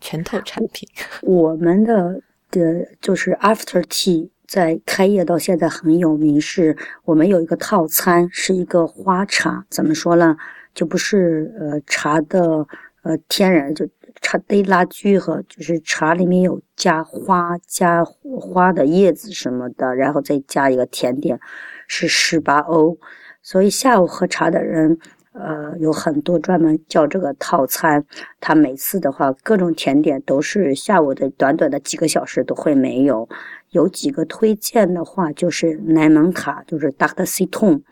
[0.00, 0.88] 拳头产品？
[1.22, 9.66] 我们的的就是 After Tea 在开业到现在很有名，是我们有一个套餐，是一个花茶。
[9.68, 10.37] 怎么说呢？
[10.74, 12.66] 就不是呃茶的。
[13.04, 13.87] 呃，天然就
[14.22, 21.38] 茶堆拉锯和就是茶里面有加花、加花的叶子什么的，然后再加一个甜点，
[21.87, 22.96] 是十八欧。
[23.44, 24.98] 所以下午喝茶的人，
[25.33, 28.04] 呃，有很多专门叫这个套餐。
[28.40, 33.28] 他每次的话，各种甜点都是下午的短短的几个小时都会没有。
[33.70, 37.83] 有几个推荐的话，就是奶蒙塔，就是达德西通，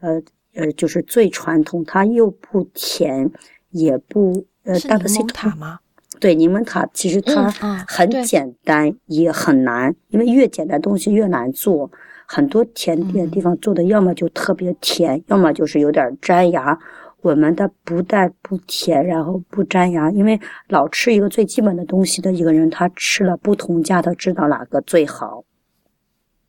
[0.00, 0.22] 呃
[0.54, 3.30] 呃，就是最传统，它又不甜
[3.70, 4.46] 也不。
[4.64, 5.80] 呃，柠檬塔吗？
[6.20, 7.50] 对，柠檬塔其实它
[7.88, 11.90] 很简单，也很难，因为越简单东西越难做。
[12.34, 16.78] 很多甜点地方做的，要么就特别甜，要么就是有点粘牙。
[17.20, 25.44] 我们的不但不甜，然后不粘牙，因为老吃一个最基本的东西的一个人，他吃了不同家，他知道哪个最好。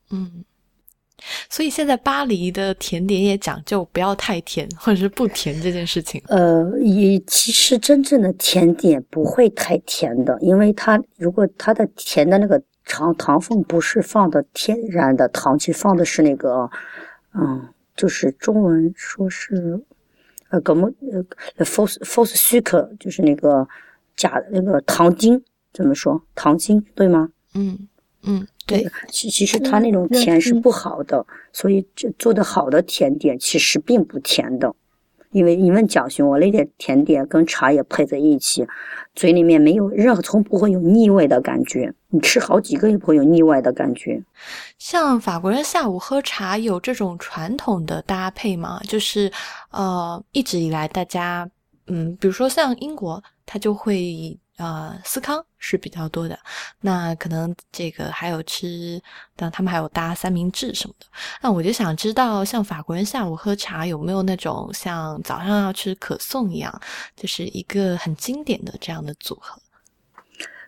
[0.09, 0.45] 嗯，
[1.49, 6.19] 所以现在巴黎的甜点也讲究不要太甜，或者是不甜这件事情。
[6.29, 16.69] 呃，也其实真正的甜点不会太甜的，因为它如果它的甜的那个糖糖分不是放的天然的糖，其实放的是那个，
[17.33, 19.81] 嗯，就是中文说是。
[20.49, 20.87] 呃，什么
[21.57, 23.67] 呃，false false sugar 就是那个
[24.15, 25.43] 假的那个糖精，
[25.73, 26.21] 怎么说？
[26.35, 27.31] 糖精对吗？
[27.55, 27.87] 嗯
[28.21, 28.87] 嗯，对。
[29.09, 34.75] 其其实它那种甜是不好的，所以这做的好的甜点其实并不甜的。
[35.33, 38.65] 因为你问蒋勋，我那点甜点跟茶叶配在一起，
[39.15, 41.93] 嘴里面没有任何，从不会有腻味的感觉。
[42.09, 44.23] 你吃好几个也不会有腻味的感觉。
[44.77, 48.79] 像法国人下午喝茶有这种传统的搭配吗？
[48.87, 49.31] 就是
[49.71, 51.49] 呃，一直以来大家，
[51.87, 54.37] 嗯，比如说像英国，他就会。
[54.57, 56.37] 呃，司康是比较多的，
[56.81, 59.01] 那可能这个还有吃，
[59.35, 61.07] 但他们还有搭三明治什么的。
[61.41, 66.81] 那我就想知道，像法国人下午喝茶有没有那种像早上要吃可颂一样，
[67.15, 69.59] 就是一个很经典的这样的组合。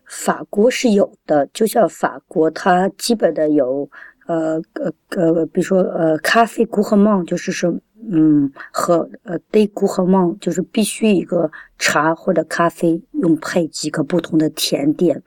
[0.07, 3.89] 法国是有的，就像法国，它基本的有
[4.25, 7.73] 呃呃呃，比如说呃咖啡古和梦，就是说。
[8.07, 15.23] 嗯，和呃对古和梦就是必须一个茶或者咖啡用配几个不同的甜点。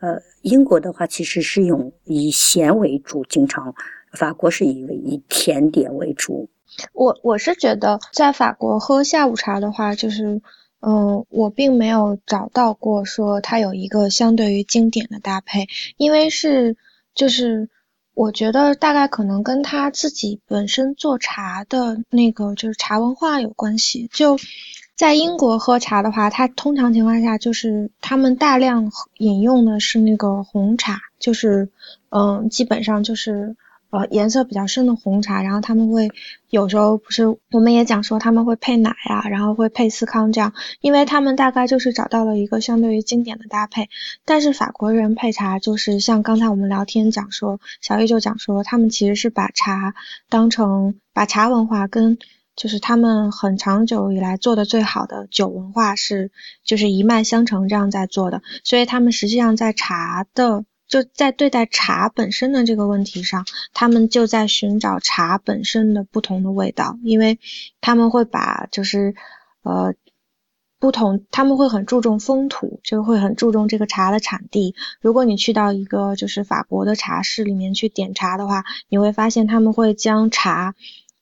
[0.00, 3.74] 呃，英国的话其实是用以咸为主，经常
[4.14, 6.48] 法国是以以甜点为主。
[6.94, 10.40] 我我是觉得在法国喝下午茶的话，就是
[10.80, 15.66] 嗯，我并没有找到过说它有一个相对于经典的搭配，
[15.98, 16.78] 因为是
[17.14, 17.68] 就是。
[18.14, 24.08] 我觉得大概可能跟他自己本身做茶的那个就是茶文化有关系。
[24.12, 24.38] 就
[24.94, 31.70] 在英国喝茶的话，他通常情况下就是他们大量饮用的是那个红茶，就是
[32.10, 33.56] 嗯，基本上就是。
[33.92, 36.10] 呃，颜色比较深的红茶，然后他们会
[36.48, 43.90] 有时候不是，我们也讲说他们会配奶啊，然后会配司康这样，因为他们大概就是找到了一个相对于经典的搭配。
[44.24, 49.94] 但是法国人配茶就是像刚才我们聊天讲说，小玉就讲说，他们其实是把茶
[50.30, 52.16] 当成把茶文化跟
[52.56, 56.30] 就是他们很长久以来做的最好的酒文化是
[56.64, 60.64] 就是一脉相承这样在做的，所以他们实际上在茶的。
[60.92, 67.38] 就在对待茶本身的这个问题上，他们就在寻找茶本身的不同的味道，因为
[67.80, 69.14] 他们会把就是
[69.62, 69.94] 呃
[70.78, 74.74] 不同，他们会很注重风土，就会很注重这个茶的产地。
[75.00, 80.74] 如果你去到一个就是法国的茶室里面去点茶的话，你会发现他们会将茶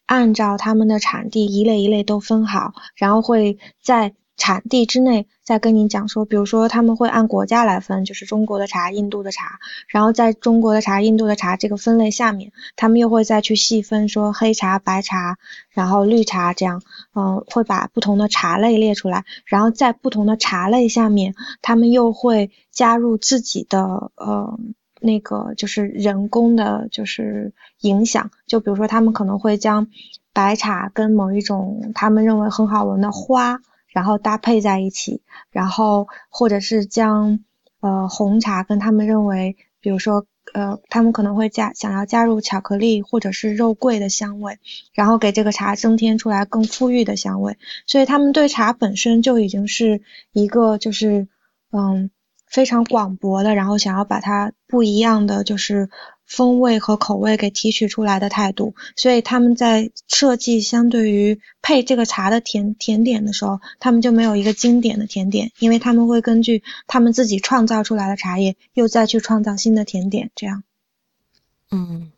[0.04, 4.16] 按照他们的产地一类一类都分好，然后会在。
[4.40, 15.36] 产地之内，再跟你讲说，比如说他们会按国家来分，就是中国的茶、印度的茶，然后在中国的茶、印度的茶这个分类下面，他们又会再去细分，说黑茶、白茶，
[15.68, 16.80] 然后绿茶这样，
[17.14, 24.58] 嗯，会把不同的茶类列出来，然后在不同的茶类下面，他们又会加入自己的呃
[25.02, 29.88] 那个就是人工的，就是影响，就比如说他们可能会将
[30.32, 33.60] 白茶跟某一种他们认为很好闻的花。
[33.92, 37.40] 然后搭配在一起，然后或者是将
[37.80, 44.58] 呃红茶跟他们认为，比如说呃他们可能会加想要加入巧克力或者是肉桂的香味，
[44.92, 47.58] 然后给这个茶增添出来更馥郁的香味。
[47.86, 51.28] 所以他们对茶本身就已经是一个就是
[51.72, 52.10] 嗯
[52.46, 55.90] 非常广博的，然后想要把它不一样的就是。
[56.30, 70.62] 风味和口味给提取出来的态度，所以他们在设计相对于配这个茶的甜甜点的时候，他们就没有一个经典的甜点，因为他们会根据他们自己创造出来的茶叶，又再去创造新的甜点，这样。
[71.72, 72.12] 嗯，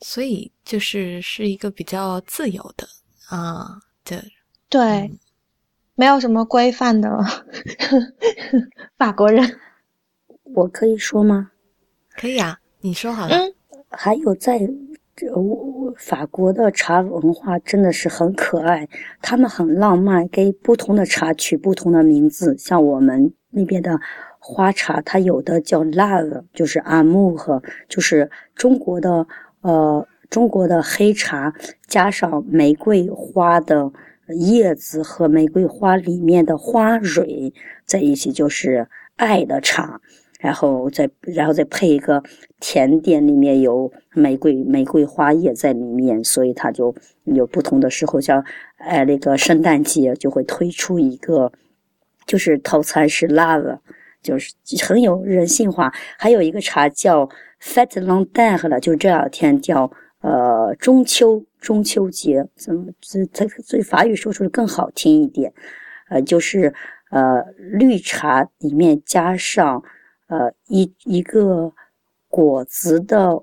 [0.00, 2.88] 所以就是是一个比较自由的
[3.28, 4.20] 啊，对
[4.68, 5.08] 对，
[5.94, 7.08] 没有什么规范的
[8.98, 9.60] 法国人，
[10.42, 11.52] 我可以说吗？
[12.10, 12.58] 可以啊。
[12.84, 13.34] 你说好了。
[13.34, 13.54] 嗯，
[13.88, 14.60] 还有在，
[15.34, 18.86] 我法国的茶文化真的是很可爱，
[19.22, 22.54] 他们很浪漫，给不同的茶取不同的名字。
[22.58, 23.98] 像我们那边的
[24.38, 29.26] 花茶，它有的叫 love，就是阿木和，就是中国的
[29.62, 31.54] 呃中国的黑茶，
[31.86, 33.90] 加上玫瑰花的
[34.28, 37.54] 叶子和玫瑰花里面的花蕊
[37.86, 40.02] 在一起，就是爱的茶。
[40.44, 42.22] 然后再然后再配一个
[42.60, 48.44] 甜点，里面有玫瑰玫瑰花叶在里面，所以它就有不同的时候，像
[48.76, 51.50] 哎那个圣诞节就会推出一个，
[52.26, 53.78] 就是套餐是 love，，
[54.22, 54.52] 就是
[54.86, 55.90] 很有人性化。
[56.18, 57.26] 还有一个茶叫
[57.62, 59.90] Fat Long Day 了，就这两天叫
[60.20, 65.54] 呃中秋中秋节，怎么这这这法语说出来更好听一点，
[66.10, 66.74] 呃就是
[67.10, 69.82] 呃绿茶里面加上
[70.34, 71.72] 呃一一个
[72.28, 73.40] 果子的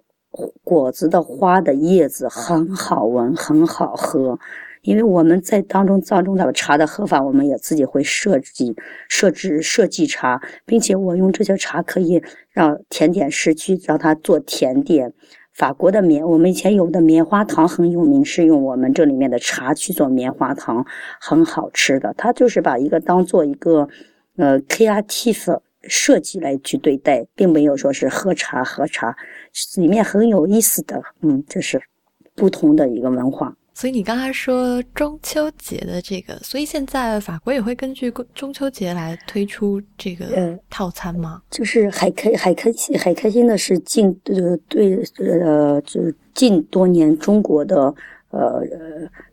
[0.61, 4.37] 果子的花的叶子，很好闻，很好喝。
[4.81, 8.75] 因为我们在当中当中的茶的喝法，我们也自己会设计
[9.07, 15.13] 设置设计茶，并且我用这些茶可以让甜点师去让它做甜点。
[15.53, 20.85] 法国的棉，我们以前有的棉花糖很有名，是用我们这里面的茶去做棉花糖，
[21.19, 22.13] 很好吃的。
[22.17, 23.87] 它就是把一个当做一个
[24.37, 29.15] 呃 creative 设计来去对待，并没有说是喝茶喝茶，
[29.77, 31.81] 里面很有意思的，嗯，这是
[32.35, 33.55] 不同的一个文化。
[33.73, 41.41] 所以你刚才说中秋节的这个，所以现在法国也会根据中秋节来推出这个套餐吗？
[41.49, 46.01] 就是还开还开心还开心的是近呃对呃就
[46.35, 47.95] 近多年中国的
[48.29, 48.61] 呃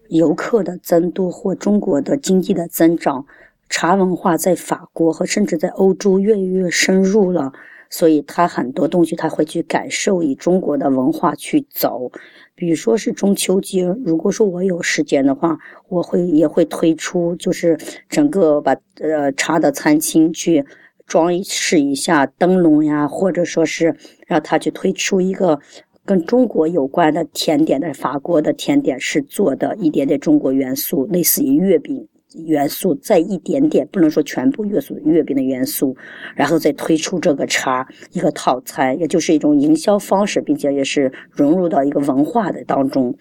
[0.09, 3.27] 游客的增多或中国的经济的增长，
[3.69, 7.53] 茶文化在法国和甚至在欧洲越来越深入了，
[7.91, 12.11] 所以他很多东西他会去感受以中国的文化去走。
[12.55, 15.59] 比如说是中秋节，如果说我有时间的话，
[15.89, 20.65] 我会也会推出，就是整个把呃茶的餐厅去
[21.07, 23.95] 装饰一下灯笼呀，或者说是
[24.27, 25.61] 让他去推出一个
[26.05, 32.09] 跟中国有关的甜点的法国的甜点是做的一点点中国元素，类似于月饼。
[32.35, 35.97] 元素再一点点，不能说全部元素月饼的元素，
[36.35, 43.17] 然后再推出这个茶一个套餐，也就是一种营销方式，并且也是融入到一个文化的当中。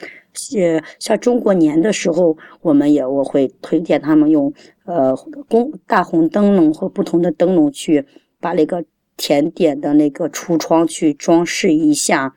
[0.55, 4.53] 呃，像中国年的时候，我们也我会推荐他们用
[4.85, 5.15] 呃
[5.47, 8.05] 公大红灯笼和不同的灯笼去
[8.39, 8.83] 把那个
[9.15, 12.35] 甜点的那个橱窗去装饰一下，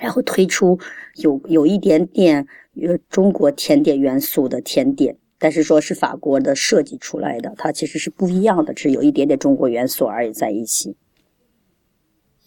[0.00, 0.78] 然后推出
[1.16, 2.46] 有有一点点
[2.80, 5.16] 呃中国甜点元素的甜点。
[5.38, 10.96] 但是说是法国的设计出来的，它其实是不一样的，只有一点点中国元素而已在一起。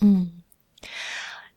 [0.01, 0.41] 嗯，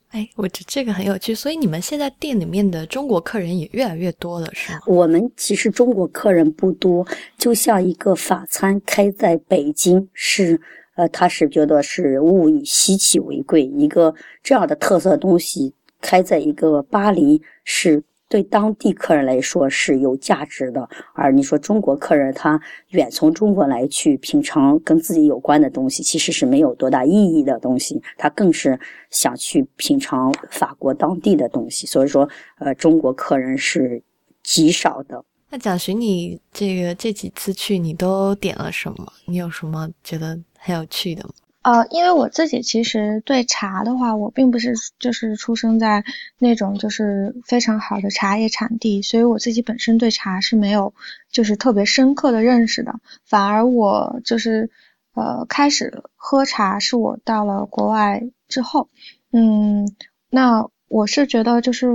[0.08, 1.34] 哎，我觉得这个很有趣。
[1.34, 4.80] 所以你们现在店里面的中国客人也越来越多了，是吗？
[4.86, 7.06] 我们其实中国客人不多，
[7.38, 10.60] 就像一个法餐开在北京是，
[10.96, 18.02] 呃，他是觉得是物以稀奇为贵，一个这样的特色东西开在一个巴黎是。
[18.32, 22.58] 对当地客人来说是有价值的，而你说中国客人他
[22.88, 28.80] 远从中国来去品尝跟自己有关的东西，其实是没有多大意义的东西，他更是
[29.10, 31.86] 想去品尝法国当地的东西。
[31.86, 32.26] 所以说，
[32.58, 34.02] 呃，中国客人是
[34.42, 35.22] 极少的。
[35.50, 39.12] 那蒋寻，你这个这几次去，你都点了什么？
[39.26, 41.34] 你有什么觉得很有趣的吗？
[41.62, 46.04] 呃，因为我自己其实对茶的话，我并不是就是出生在
[46.38, 50.92] 那种就是非常好的茶叶产地，所以我自己本身对茶是没有
[51.30, 52.96] 就是特别深刻的认识的。
[53.24, 54.70] 反而我就是
[55.14, 58.88] 呃开始喝茶是我到了国外之后，
[59.30, 59.94] 嗯，
[60.30, 61.88] 那我是觉得就是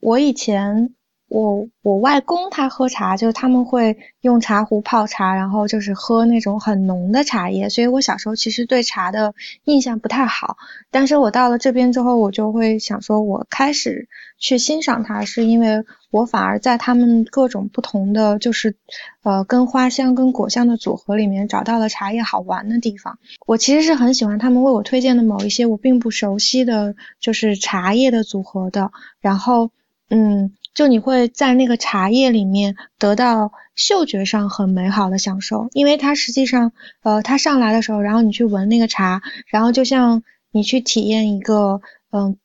[0.00, 0.94] 我以前。
[1.28, 10.56] 我我外公他喝茶，就是他们会用茶壶泡茶，然后就是喝那种很浓的茶叶，所以我小时候其实对茶的印象不太好。
[10.90, 14.08] 但是我到了这边之后，我就会想说，我开始
[14.38, 18.76] 去欣赏它，是因为我反而在他们各种不同的就是
[19.22, 23.18] 呃跟花香跟果香的组合里面找到了茶叶好玩的地方。
[23.46, 29.70] 我其实是很喜欢他们为我推荐的某一些我并不熟悉的就是茶叶的组合的，然后
[30.08, 30.54] 嗯。
[30.74, 41.80] 就你会在那个茶叶里面得到嗅觉上很美好的享受，因为它实际上，呃，它上来的时候，然后你去闻那个茶，然后就像你去体验一个，
[42.12, 42.36] 嗯，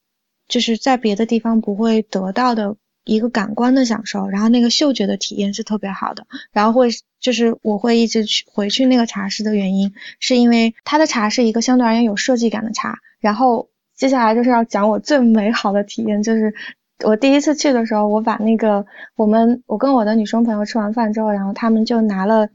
[0.48, 16.56] 就是在别的地方不会得到的一个感官的享受，然后那个嗅觉的体验是特别好的，然后会就是我会一直去回去那个茶室的原因，是因为它的茶是一个相对而言有设计感的茶，然后接下来就是要讲我最美好的体验，就是。
[17.04, 18.86] 我第一次去的时候，我把那个
[19.16, 22.50] 我们我跟我的女生朋友吃完饭之后，然后他们就拿了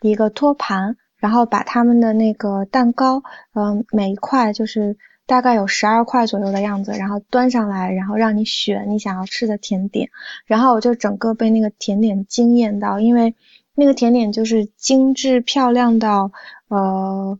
[0.00, 3.22] 一个托盘，然后把他们的那个蛋糕，
[3.54, 10.10] 嗯，每一块就是大概有十二块左右的样子，然后端上来，然后让你选你想要吃的甜点，
[10.46, 13.34] 然后我就整个被那个甜点惊艳到，因为
[13.74, 16.32] 那个甜点就是精致漂亮到，
[16.68, 17.38] 呃。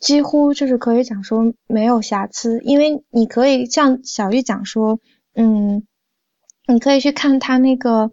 [0.00, 5.00] 几乎就是可以讲说没有瑕疵，因为你可以像小玉讲说，
[5.34, 5.86] 嗯，
[6.66, 8.10] 你可以去看他那个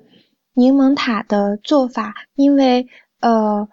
[0.53, 2.87] 柠檬塔的做法，因为
[3.19, 3.69] 呃，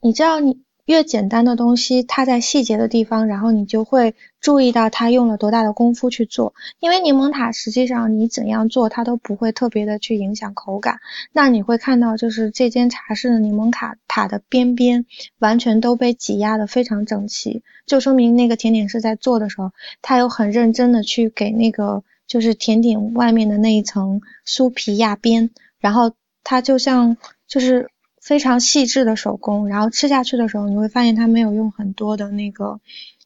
[0.00, 0.62] 你知道你。
[0.86, 6.52] 越简单的东西，它在细节的地方，然后你就会注意到它用了多大的功夫去做。
[6.80, 10.98] 因为柠檬塔实际上你怎样做，它都不会特别的去影响口感。
[11.32, 15.06] 那你会看到，就是这间茶室的柠檬塔塔的边边
[15.38, 19.70] 完全都被挤压的非常整齐，就说明那个甜点师在做的时候，
[20.02, 25.50] 他有很认真的去给那个就是甜点外面的那一层酥皮压边，
[25.80, 26.12] 然后
[26.44, 27.90] 它就像就是。
[28.22, 32.78] 非常细致的手工，然后吃下去的时候，你会发现它没有用很多的那个，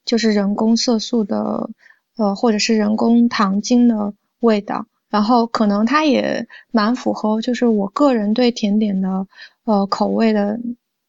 [0.04, 1.68] 就是人工色素的，
[2.16, 4.86] 呃，或者是人工糖精的味道。
[5.10, 9.26] 然后可能它也蛮符合，就是我个人对甜点的，
[9.64, 10.60] 呃，口味的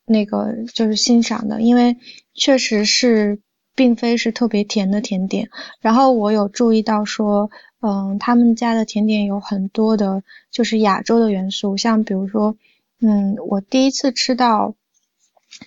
[0.08, 1.98] 那个就是欣赏的，因为
[2.34, 3.40] 确实是
[3.76, 5.50] 并非是特别甜的甜点。
[5.80, 7.52] 然后我有注意到说，
[7.86, 12.56] 嗯，他们家的甜点有很多的，就是亚洲的元素，像比如说。
[13.02, 14.74] 嗯，我第一次吃到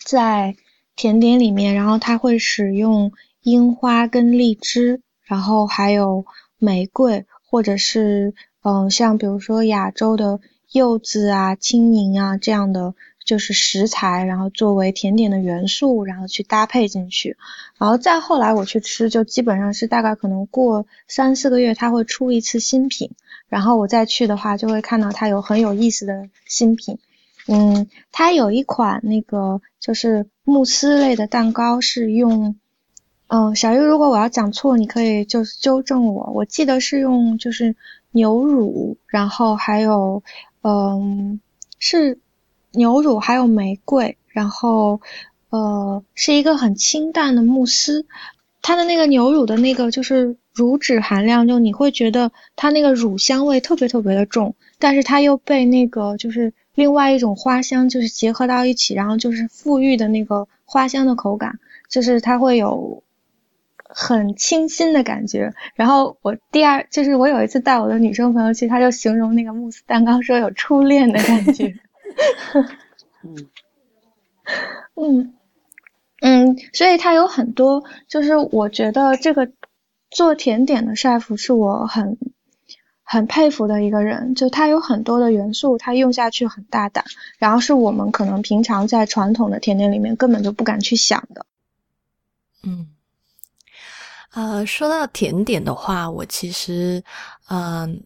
[0.03, 0.57] 在
[0.97, 3.13] 甜点里面，然后它会使用
[3.43, 6.25] 樱花跟荔枝，然后还有
[6.59, 10.41] 玫瑰，或者是嗯，像比如说亚洲的
[10.73, 12.95] 柚子啊、青柠啊这样的
[13.29, 17.37] 就是食材，然后作为甜点的元素，然后去搭配进去。
[17.77, 23.11] 然后再后来我去吃，就基本上是大概可能过三四个月，它会出一次新品，
[23.51, 26.99] 然后我再去的话，就会看到它有很有意思的新品。
[27.47, 32.57] 嗯，它有一款那个就是慕斯类的蛋糕，是用，
[33.27, 36.33] 嗯，小玉，如果我要讲错，你可以就是纠正我。
[36.35, 37.77] 我记得是用就是
[38.11, 40.23] 牛乳，然后还有，
[40.63, 41.41] 嗯，
[41.79, 42.19] 是
[42.73, 45.01] 牛乳还有玫瑰，然后
[45.51, 48.07] 呃是一个很清淡的慕斯，
[48.63, 56.53] 它的那个牛乳的那个就是乳脂含量，就你会觉得它那个乳香味特别特别的重，但是它又被那个就是。
[56.75, 61.59] 另外一种花香就是结合到一起，然后就是馥郁的那个花香的口感，
[61.89, 63.03] 就是它会有
[63.77, 65.53] 很清新的感觉。
[65.75, 71.75] 然后我第二就是我有一次带我的女生朋友去，她就形容那个慕斯蛋糕说有初恋的感觉。
[73.25, 73.51] 嗯
[74.95, 75.35] 嗯
[76.21, 79.51] 嗯，所以它有很多，就是我觉得这个
[80.11, 82.19] 做甜点的 chef 是我很。
[83.11, 87.07] 很佩服的一个人，就他有很多的元素，他用下去很大胆，
[87.39, 91.47] 然后是我们可能平常在传统的甜点里面根本就不敢去想的。
[92.63, 92.89] 嗯，
[94.35, 97.03] 呃，说到甜点的话，我其实，
[97.49, 98.03] 嗯，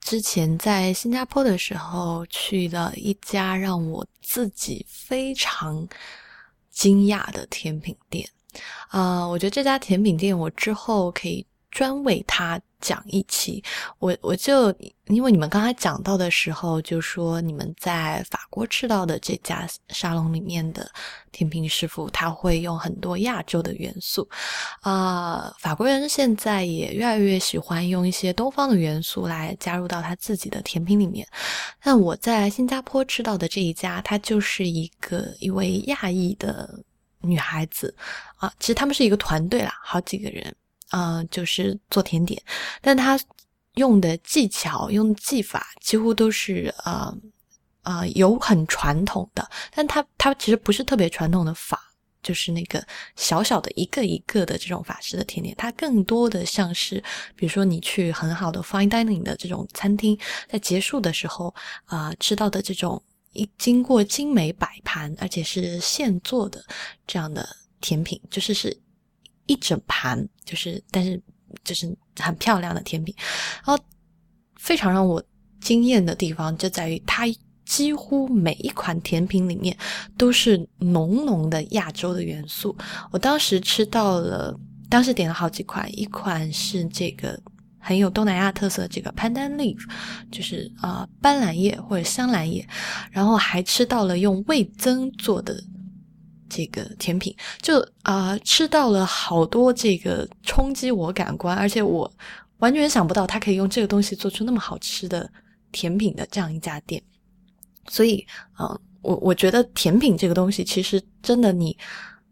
[0.00, 5.86] 之前在新加坡的时候去了一家让我自己非常
[6.70, 8.28] 惊讶的甜品店，
[8.88, 12.60] 啊，我觉得这家甜品店我之后可以专为它。
[12.80, 13.62] 讲一期，
[13.98, 14.74] 我我就
[15.06, 20.90] 因为你们刚才讲到的时候，就说你们在法国吃到的这家沙龙里面的
[21.32, 24.28] 甜品师傅，他会用很多亚洲的元素
[24.80, 25.54] 啊。
[25.58, 31.26] 法国人现在也越来越喜欢用一些东方的元素来加入到他自己的甜品里面。
[31.82, 36.82] 但我在新加坡吃到的这一家，它就是一个一位亚裔的
[37.20, 37.94] 女孩子
[38.36, 40.54] 啊，其实他们是一个团队啦，好几个人。
[40.90, 42.40] 呃，就是做甜点，
[42.80, 43.18] 但他
[43.74, 47.16] 用的技巧、用技法几乎都是呃
[47.82, 51.80] 呃有很传统的，但他他其实不是特别传统的法，
[52.22, 52.84] 就是那个
[53.14, 57.02] 小小的一个一个的这种法式的甜点，它更多的像是，
[57.36, 60.18] 比如说你去很好的 fine dining 的这种餐厅，
[60.48, 63.00] 在结束的时候啊吃到的这种
[63.32, 66.64] 一经过精美摆盘，而且是现做的
[67.06, 67.48] 这样的
[67.80, 68.76] 甜品，就是是。
[69.50, 71.20] 一整盘就是，但是
[71.64, 73.12] 就是很漂亮的甜品，
[73.66, 73.84] 然后
[74.54, 75.20] 非常让我
[75.60, 77.24] 惊艳的地方就在于，它
[77.64, 79.76] 几乎每一款甜品里面
[80.16, 82.76] 都是浓浓的亚洲的元素。
[83.10, 84.56] 我当时吃到了，
[84.88, 87.36] 当时点了好几款，一款是这个
[87.80, 89.80] 很有东南亚特色，这个 pandan leaf，
[90.30, 92.64] 就是啊斑斓叶或者香兰叶，
[93.10, 95.60] 然后还吃到了用味增做的。
[96.50, 102.12] 这个甜品就啊吃到了好多这个冲击我感官，而且我
[102.58, 105.30] 完全想不到他可以用这个东西做出那么好吃的
[105.72, 107.02] 甜品的这样一家店。
[107.88, 108.26] 所以，
[108.58, 111.76] 嗯，我我觉得甜品这个东西其实真的你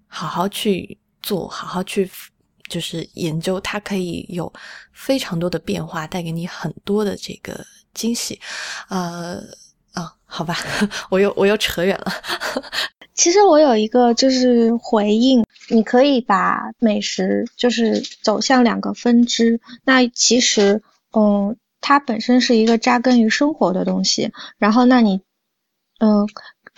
[0.06, 2.10] 好好去做好好去
[2.68, 4.52] 就是研究，它可以有
[4.92, 7.64] 非常多的变化，带给你很多的这个
[7.94, 8.38] 惊喜。
[8.88, 9.42] 呃啊，
[10.30, 10.54] 好吧，
[11.10, 12.12] 我又我又扯远了。
[13.14, 19.60] 其实我有一个就是回应，你可以把美食就是走向两个分支。
[19.84, 24.32] 那其实，嗯，它本身是一个扎根于生活的东西。
[24.58, 25.22] 然后，那你，
[25.98, 26.28] 嗯。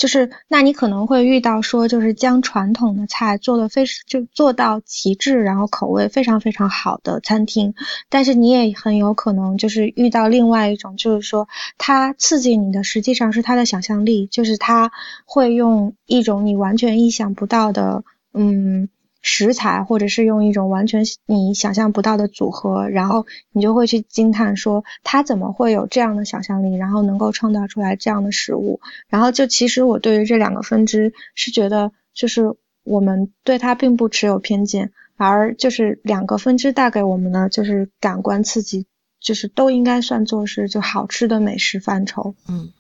[0.01, 7.75] 就是，那你可能会遇到说，就是将传统的菜做的非就做到极致，然后口味非常非常好的餐厅。
[8.09, 14.91] 但是你也很有可能就是遇到另外一种，就是说它刺激你的实际上是它的想象力，就是它
[15.27, 18.89] 会用一种你完全意想不到的，嗯。
[19.23, 28.81] 食材，或者是用一种完全你想象不到的组合，然后你就会去惊叹说他怎么会有这样的想象力，然后能够创造出来这样的食物。
[29.09, 38.87] 然后就其实我对于这两个分支是觉得，就是我们对它并不持有偏见，而就是两个分支带给我们的就是感官刺激，
[39.21, 42.35] 就是都应该算作是就好吃的美食范畴。
[42.49, 42.71] 嗯。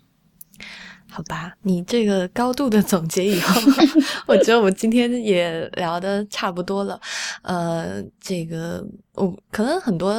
[1.10, 3.60] 好吧，你这个高度的总结以后，
[4.26, 7.00] 我觉得我们今天也聊的差不多了。
[7.42, 10.12] 呃，这个我可能很多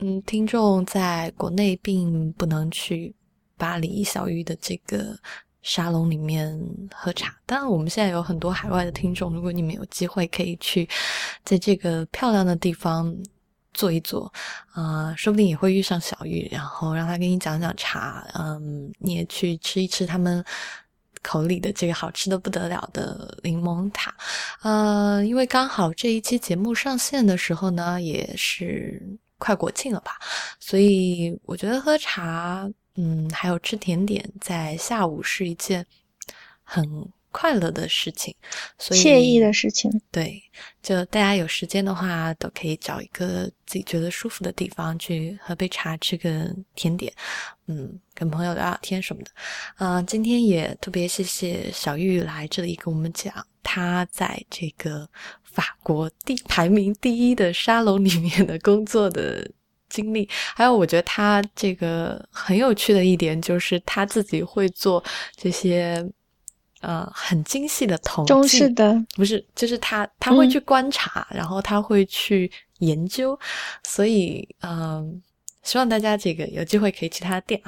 [0.00, 3.14] 嗯听众在国内并不能去
[3.56, 5.16] 巴黎小玉的这个
[5.62, 6.60] 沙龙里面
[6.94, 10.86] 喝茶，但我们现在有很多海外的听众，如果你们有机会可以去
[11.42, 13.16] 在这个漂亮的地方。
[13.74, 14.32] 坐一坐，
[14.72, 20.42] 啊，说不定也会遇上小玉，然后让他给你讲讲茶，嗯，你也去吃一吃他们
[21.22, 24.14] 口里的这个好吃的不得了的柠檬塔，
[24.62, 29.02] 呃，因为刚好这一期节目上线的时候呢，也是
[29.38, 30.18] 快国庆了吧，
[30.58, 35.84] 所以我觉得喝茶，嗯，还有吃甜点，在下午是一件
[36.62, 37.06] 很。
[37.34, 38.32] 快乐的事情，
[38.78, 40.40] 所以惬意的事情，对，
[40.80, 47.12] 就大家有时间的话，都可以找一个自己觉得舒服的地方去喝杯茶，吃个甜点，
[47.66, 49.30] 嗯，跟朋友聊聊天什么的。
[49.78, 55.08] 嗯，今天也特别谢谢小玉来这里跟我们讲她在这个
[55.42, 59.50] 法国第排名第一的沙龙里面的工作的
[59.88, 65.02] 经历，还有我觉得他这个很有趣的一点就是他自己会做
[65.34, 66.08] 这些。
[66.84, 73.38] 呃，很精细的统计，中式的不是，就是他他会去观察，然后他会去研究，
[73.82, 75.22] 所以嗯，
[75.62, 77.58] 希望大家这个有机会可以去他的店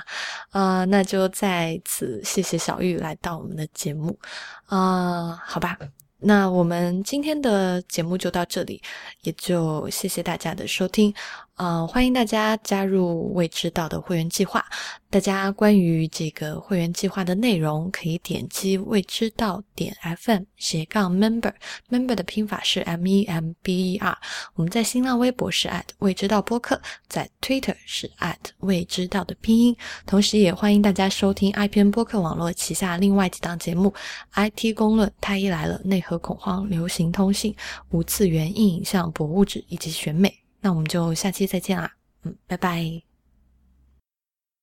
[0.51, 4.19] 啊，那就在此谢谢小玉来到我们的节目
[4.67, 5.79] 啊，好吧。
[6.19, 8.83] 那我们今天的节目就到这里，
[9.23, 11.15] 也就谢谢大家的收听，
[11.57, 14.63] 呃，欢迎大家加入未知道的会员计划。
[15.09, 24.19] 大家关于这个会员计划的内容，可以点击未知道点 FM 斜杠 member，member 的拼法是 M E M B E R。
[24.55, 26.79] 我们在新浪微博是 at 未知道播客，
[27.09, 29.75] 在 Twitter 是 at 未知道的拼音。
[30.05, 33.95] 同时，也欢迎大家收听 IPN 播客网络旗下另外几档节目
[34.35, 37.57] ：IT 公论、太医来了、内核恐慌、流行通信、
[37.93, 40.46] 无次元硬影像、博物志以及选美。
[40.61, 41.93] 那我们就下期再见啦，
[42.23, 43.06] 嗯，拜拜。